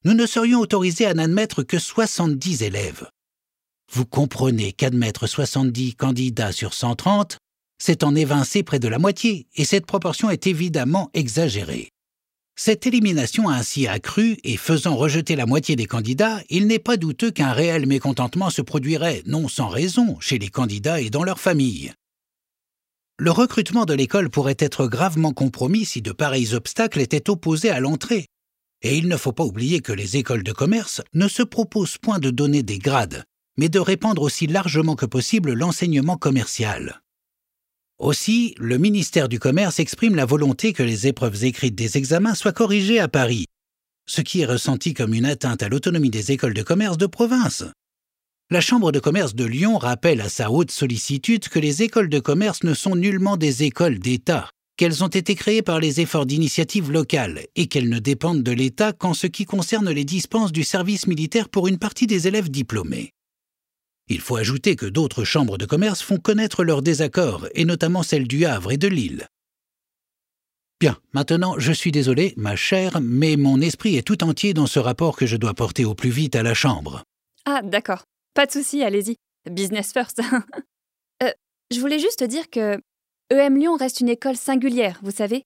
nous 0.03 0.13
ne 0.13 0.25
serions 0.25 0.59
autorisés 0.59 1.05
à 1.05 1.13
n'admettre 1.13 1.63
que 1.63 1.79
70 1.79 2.61
élèves. 2.61 3.07
Vous 3.89 4.05
comprenez 4.05 4.73
qu'admettre 4.73 5.27
70 5.27 5.95
candidats 5.95 6.51
sur 6.51 6.73
130, 6.73 7.37
c'est 7.81 8.03
en 8.03 8.13
évincer 8.13 8.63
près 8.63 8.79
de 8.79 8.89
la 8.89 8.99
moitié, 8.99 9.47
et 9.55 9.63
cette 9.63 9.85
proportion 9.85 10.29
est 10.29 10.45
évidemment 10.45 11.09
exagérée. 11.13 11.90
Cette 12.63 12.85
élimination 12.85 13.49
ainsi 13.49 13.87
accru 13.87 14.37
et 14.43 14.55
faisant 14.55 14.95
rejeter 14.95 15.35
la 15.35 15.47
moitié 15.47 15.75
des 15.75 15.87
candidats, 15.87 16.43
il 16.51 16.67
n'est 16.67 16.77
pas 16.77 16.95
douteux 16.95 17.31
qu'un 17.31 17.53
réel 17.53 17.87
mécontentement 17.87 18.51
se 18.51 18.61
produirait, 18.61 19.23
non 19.25 19.47
sans 19.47 19.67
raison, 19.67 20.19
chez 20.19 20.37
les 20.37 20.49
candidats 20.49 21.01
et 21.01 21.09
dans 21.09 21.23
leurs 21.23 21.39
familles. 21.39 21.91
Le 23.17 23.31
recrutement 23.31 23.85
de 23.85 23.95
l'école 23.95 24.29
pourrait 24.29 24.57
être 24.59 24.85
gravement 24.85 25.33
compromis 25.33 25.85
si 25.85 26.03
de 26.03 26.11
pareils 26.11 26.53
obstacles 26.53 27.01
étaient 27.01 27.31
opposés 27.31 27.71
à 27.71 27.79
l'entrée. 27.79 28.27
Et 28.83 28.95
il 28.95 29.07
ne 29.07 29.17
faut 29.17 29.33
pas 29.33 29.43
oublier 29.43 29.79
que 29.79 29.91
les 29.91 30.17
écoles 30.17 30.43
de 30.43 30.51
commerce 30.51 31.01
ne 31.15 31.27
se 31.27 31.41
proposent 31.41 31.97
point 31.97 32.19
de 32.19 32.29
donner 32.29 32.61
des 32.61 32.77
grades, 32.77 33.23
mais 33.57 33.69
de 33.69 33.79
répandre 33.79 34.21
aussi 34.21 34.45
largement 34.45 34.95
que 34.95 35.07
possible 35.07 35.53
l'enseignement 35.53 36.15
commercial. 36.15 37.01
Aussi, 38.01 38.55
le 38.57 38.79
ministère 38.79 39.29
du 39.29 39.37
Commerce 39.37 39.79
exprime 39.79 40.15
la 40.15 40.25
volonté 40.25 40.73
que 40.73 40.81
les 40.81 41.05
épreuves 41.05 41.43
écrites 41.43 41.75
des 41.75 41.97
examens 41.97 42.33
soient 42.33 42.51
corrigées 42.51 42.99
à 42.99 43.07
Paris, 43.07 43.45
ce 44.07 44.21
qui 44.21 44.41
est 44.41 44.47
ressenti 44.47 44.95
comme 44.95 45.13
une 45.13 45.27
atteinte 45.27 45.61
à 45.61 45.69
l'autonomie 45.69 46.09
des 46.09 46.31
écoles 46.31 46.55
de 46.55 46.63
commerce 46.63 46.97
de 46.97 47.05
province. 47.05 47.63
La 48.49 48.59
Chambre 48.59 48.91
de 48.91 48.97
commerce 48.97 49.35
de 49.35 49.45
Lyon 49.45 49.77
rappelle 49.77 50.19
à 50.21 50.29
sa 50.29 50.49
haute 50.49 50.71
sollicitude 50.71 51.47
que 51.47 51.59
les 51.59 51.83
écoles 51.83 52.09
de 52.09 52.19
commerce 52.19 52.63
ne 52.63 52.73
sont 52.73 52.95
nullement 52.95 53.37
des 53.37 53.61
écoles 53.61 53.99
d'État, 53.99 54.49
qu'elles 54.77 55.03
ont 55.03 55.07
été 55.07 55.35
créées 55.35 55.61
par 55.61 55.79
les 55.79 56.01
efforts 56.01 56.25
d'initiative 56.25 56.91
locale 56.91 57.45
et 57.55 57.67
qu'elles 57.67 57.87
ne 57.87 57.99
dépendent 57.99 58.41
de 58.41 58.51
l'État 58.51 58.93
qu'en 58.93 59.13
ce 59.13 59.27
qui 59.27 59.45
concerne 59.45 59.91
les 59.91 60.05
dispenses 60.05 60.51
du 60.51 60.63
service 60.63 61.05
militaire 61.05 61.49
pour 61.49 61.67
une 61.67 61.77
partie 61.77 62.07
des 62.07 62.27
élèves 62.27 62.49
diplômés. 62.49 63.11
Il 64.07 64.19
faut 64.19 64.35
ajouter 64.35 64.75
que 64.75 64.85
d'autres 64.85 65.23
chambres 65.23 65.57
de 65.57 65.65
commerce 65.65 66.01
font 66.01 66.17
connaître 66.17 66.63
leurs 66.63 66.81
désaccords, 66.81 67.47
et 67.55 67.65
notamment 67.65 68.03
celles 68.03 68.27
du 68.27 68.45
Havre 68.45 68.71
et 68.71 68.77
de 68.77 68.87
Lille. 68.87 69.27
Bien, 70.79 70.97
maintenant, 71.13 71.59
je 71.59 71.71
suis 71.71 71.91
désolé, 71.91 72.33
ma 72.37 72.55
chère, 72.55 72.99
mais 73.01 73.37
mon 73.37 73.61
esprit 73.61 73.97
est 73.97 74.01
tout 74.01 74.23
entier 74.23 74.53
dans 74.53 74.65
ce 74.65 74.79
rapport 74.79 75.15
que 75.15 75.27
je 75.27 75.37
dois 75.37 75.53
porter 75.53 75.85
au 75.85 75.93
plus 75.93 76.09
vite 76.09 76.35
à 76.35 76.41
la 76.41 76.55
Chambre. 76.55 77.03
Ah, 77.45 77.61
d'accord. 77.63 78.03
Pas 78.33 78.47
de 78.47 78.51
souci, 78.51 78.83
allez-y. 78.83 79.15
Business 79.49 79.93
first. 79.93 80.21
euh, 81.23 81.31
je 81.71 81.79
voulais 81.79 81.99
juste 81.99 82.23
dire 82.23 82.49
que 82.49 82.79
EM 83.29 83.57
Lyon 83.57 83.75
reste 83.75 84.01
une 84.01 84.09
école 84.09 84.35
singulière, 84.35 84.99
vous 85.03 85.11
savez. 85.11 85.43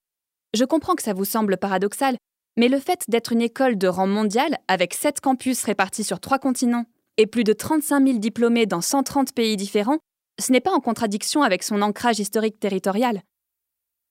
Je 0.53 0.63
comprends 0.63 0.95
que 0.95 1.03
ça 1.03 1.13
vous 1.13 1.25
semble 1.25 1.57
paradoxal, 1.57 2.15
mais 2.57 2.69
le 2.69 2.79
fait 2.79 3.03
d'être 3.09 3.33
une 3.33 3.41
école 3.41 3.77
de 3.77 3.87
rang 3.87 4.07
mondial, 4.07 4.57
avec 4.67 4.93
sept 4.93 5.19
campus 5.19 5.63
répartis 5.63 6.05
sur 6.05 6.19
trois 6.19 6.39
continents, 6.39 6.85
et 7.17 7.27
plus 7.27 7.43
de 7.43 7.53
35 7.53 8.05
000 8.05 8.19
diplômés 8.19 8.65
dans 8.65 8.81
130 8.81 9.33
pays 9.33 9.57
différents, 9.57 9.99
ce 10.39 10.51
n'est 10.51 10.61
pas 10.61 10.73
en 10.73 10.79
contradiction 10.79 11.43
avec 11.43 11.63
son 11.63 11.81
ancrage 11.81 12.19
historique 12.19 12.59
territorial. 12.59 13.21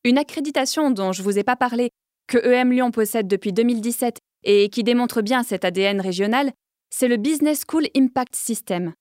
Une 0.04 0.18
accréditation 0.18 0.90
dont 0.90 1.12
je 1.12 1.22
ne 1.22 1.24
vous 1.24 1.38
ai 1.38 1.44
pas 1.44 1.56
parlé, 1.56 1.90
que 2.26 2.38
EM 2.38 2.72
Lyon 2.72 2.90
possède 2.90 3.28
depuis 3.28 3.52
2017 3.52 4.18
et 4.44 4.68
qui 4.68 4.82
démontre 4.82 5.22
bien 5.22 5.42
cet 5.42 5.64
ADN 5.64 6.00
régional, 6.00 6.52
c'est 6.90 7.08
le 7.08 7.16
Business 7.16 7.62
School 7.68 7.88
Impact 7.96 8.36
System. 8.36 8.92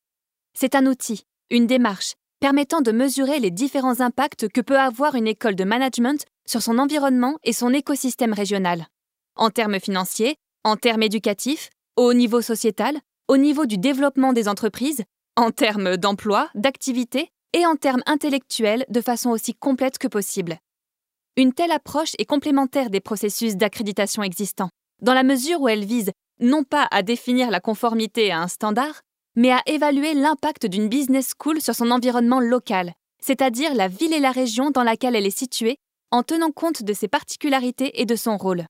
C'est 0.58 0.76
un 0.76 0.86
outil, 0.86 1.24
une 1.50 1.68
démarche, 1.68 2.14
permettant 2.40 2.82
de 2.82 2.92
mesurer 2.92 3.40
les 3.40 3.52
différents 3.52 4.02
impacts 4.02 4.50
que 4.50 4.62
peut 4.62 4.80
avoir 4.80 5.16
une 5.16 5.28
école 5.28 5.56
de 5.56 5.64
management 5.64 6.26
sur 6.46 6.62
son 6.62 6.78
environnement 6.78 7.38
et 7.44 7.54
son 7.54 7.74
écosystème 7.74 8.34
régional. 8.34 8.88
En 9.36 9.50
termes 9.50 9.80
financiers, 9.80 10.36
en 10.64 10.76
termes 10.76 11.04
éducatifs, 11.04 11.70
au 11.96 12.14
niveau 12.14 12.42
sociétal, 12.42 13.00
au 13.28 13.38
niveau 13.38 13.66
du 13.66 13.78
développement 13.78 14.34
des 14.34 14.48
entreprises, 14.48 15.04
en 15.36 15.52
termes 15.52 15.98
d'emploi, 15.98 16.50
d'activité 16.56 17.30
et 17.54 17.66
en 17.66 17.76
termes 17.76 18.04
intellectuels 18.06 18.86
de 18.90 19.02
façon 19.02 19.30
aussi 19.30 19.54
complète 19.54 19.98
que 19.98 20.08
possible. 20.08 20.58
Une 21.36 21.54
telle 21.54 21.72
approche 21.72 22.14
est 22.20 22.26
complémentaire 22.26 22.90
des 22.90 23.00
processus 23.00 23.56
d'accréditation 23.56 24.24
existants, 24.24 24.70
dans 25.02 25.14
la 25.14 25.24
mesure 25.24 25.62
où 25.62 25.68
elle 25.68 25.86
vise 25.86 26.12
non 26.40 26.64
pas 26.64 26.88
à 26.92 27.02
définir 27.02 27.50
la 27.50 27.60
conformité 27.60 28.32
à 28.32 28.42
un 28.42 28.48
standard, 28.48 29.02
mais 29.36 29.52
à 29.52 29.62
évaluer 29.66 30.14
l'impact 30.14 30.68
d'une 30.68 30.90
business 30.90 31.34
school 31.40 31.62
sur 31.62 31.74
son 31.74 31.90
environnement 31.92 32.40
local, 32.40 32.94
c'est-à-dire 33.20 33.74
la 33.74 33.88
ville 33.88 34.14
et 34.14 34.20
la 34.20 34.32
région 34.32 34.70
dans 34.70 34.84
laquelle 34.84 35.16
elle 35.16 35.26
est 35.26 35.38
située, 35.38 35.78
en 36.12 36.22
tenant 36.22 36.52
compte 36.52 36.84
de 36.84 36.94
ses 36.94 37.08
particularités 37.08 38.00
et 38.02 38.06
de 38.06 38.16
son 38.16 38.38
rôle. 38.38 38.66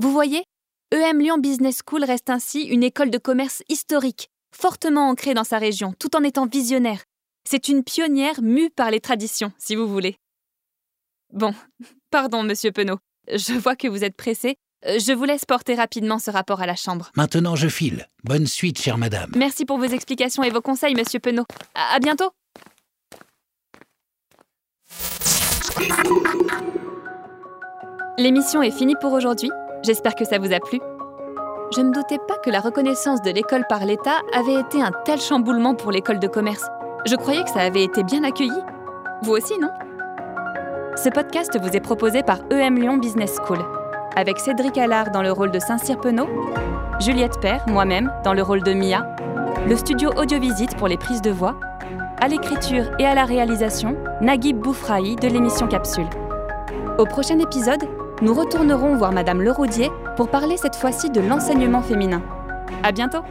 Vous 0.00 0.10
voyez, 0.10 0.44
EM 0.92 1.18
Lyon 1.18 1.38
Business 1.38 1.80
School 1.84 2.04
reste 2.04 2.30
ainsi 2.30 2.62
une 2.62 2.82
école 2.82 3.10
de 3.10 3.18
commerce 3.18 3.62
historique, 3.68 4.28
fortement 4.54 5.08
ancrée 5.08 5.34
dans 5.34 5.44
sa 5.44 5.58
région, 5.58 5.94
tout 5.98 6.14
en 6.14 6.22
étant 6.22 6.46
visionnaire. 6.46 7.02
C'est 7.48 7.68
une 7.68 7.82
pionnière 7.82 8.42
mue 8.42 8.70
par 8.70 8.90
les 8.90 9.00
traditions, 9.00 9.52
si 9.58 9.74
vous 9.74 9.88
voulez. 9.88 10.16
Bon, 11.32 11.54
pardon, 12.10 12.42
monsieur 12.42 12.70
Penaud. 12.70 12.98
Je 13.32 13.54
vois 13.54 13.76
que 13.76 13.88
vous 13.88 14.04
êtes 14.04 14.16
pressé. 14.16 14.56
Je 14.86 15.12
vous 15.14 15.24
laisse 15.24 15.46
porter 15.46 15.74
rapidement 15.74 16.18
ce 16.18 16.30
rapport 16.30 16.60
à 16.60 16.66
la 16.66 16.76
Chambre. 16.76 17.10
Maintenant, 17.16 17.56
je 17.56 17.68
file. 17.68 18.06
Bonne 18.22 18.46
suite, 18.46 18.78
chère 18.78 18.98
madame. 18.98 19.32
Merci 19.34 19.64
pour 19.64 19.78
vos 19.78 19.84
explications 19.84 20.42
et 20.42 20.50
vos 20.50 20.60
conseils, 20.60 20.94
monsieur 20.94 21.18
Penaud. 21.20 21.46
À, 21.74 21.94
à 21.94 21.98
bientôt. 22.00 22.30
L'émission 28.18 28.62
est 28.62 28.70
finie 28.70 28.94
pour 29.00 29.12
aujourd'hui. 29.12 29.50
J'espère 29.84 30.14
que 30.14 30.24
ça 30.24 30.38
vous 30.38 30.50
a 30.54 30.60
plu. 30.60 30.80
Je 31.76 31.82
ne 31.82 31.92
doutais 31.92 32.16
pas 32.26 32.38
que 32.42 32.48
la 32.48 32.60
reconnaissance 32.60 33.20
de 33.20 33.30
l'école 33.30 33.64
par 33.68 33.84
l'État 33.84 34.22
avait 34.34 34.58
été 34.58 34.80
un 34.80 34.92
tel 35.04 35.20
chamboulement 35.20 35.74
pour 35.74 35.92
l'école 35.92 36.18
de 36.18 36.26
commerce. 36.26 36.64
Je 37.04 37.14
croyais 37.16 37.44
que 37.44 37.50
ça 37.50 37.60
avait 37.60 37.84
été 37.84 38.02
bien 38.02 38.24
accueilli. 38.24 38.62
Vous 39.22 39.32
aussi, 39.32 39.58
non? 39.58 39.68
Ce 40.96 41.10
podcast 41.10 41.58
vous 41.60 41.76
est 41.76 41.80
proposé 41.80 42.22
par 42.22 42.38
EM 42.50 42.76
Lyon 42.78 42.96
Business 42.96 43.36
School, 43.44 43.58
avec 44.16 44.38
Cédric 44.38 44.78
Allard 44.78 45.10
dans 45.10 45.22
le 45.22 45.32
rôle 45.32 45.50
de 45.50 45.58
Saint-Cyr 45.58 46.00
Penaud, 46.00 46.30
Juliette 47.00 47.38
Père, 47.40 47.62
moi-même, 47.66 48.10
dans 48.24 48.32
le 48.32 48.42
rôle 48.42 48.62
de 48.62 48.72
Mia, 48.72 49.06
le 49.68 49.76
studio 49.76 50.12
Audiovisite 50.16 50.78
pour 50.78 50.88
les 50.88 50.96
prises 50.96 51.20
de 51.20 51.30
voix, 51.30 51.56
à 52.22 52.28
l'écriture 52.28 52.84
et 52.98 53.04
à 53.04 53.14
la 53.14 53.26
réalisation, 53.26 53.96
Naguib 54.22 54.58
Boufraï 54.58 55.16
de 55.16 55.28
l'émission 55.28 55.66
Capsule. 55.66 56.08
Au 56.96 57.04
prochain 57.04 57.38
épisode, 57.38 57.84
nous 58.22 58.34
retournerons 58.34 58.96
voir 58.96 59.12
Madame 59.12 59.42
Leroudier 59.42 59.90
pour 60.16 60.28
parler 60.28 60.56
cette 60.56 60.76
fois-ci 60.76 61.10
de 61.10 61.20
l'enseignement 61.20 61.82
féminin. 61.82 62.22
À 62.82 62.92
bientôt! 62.92 63.22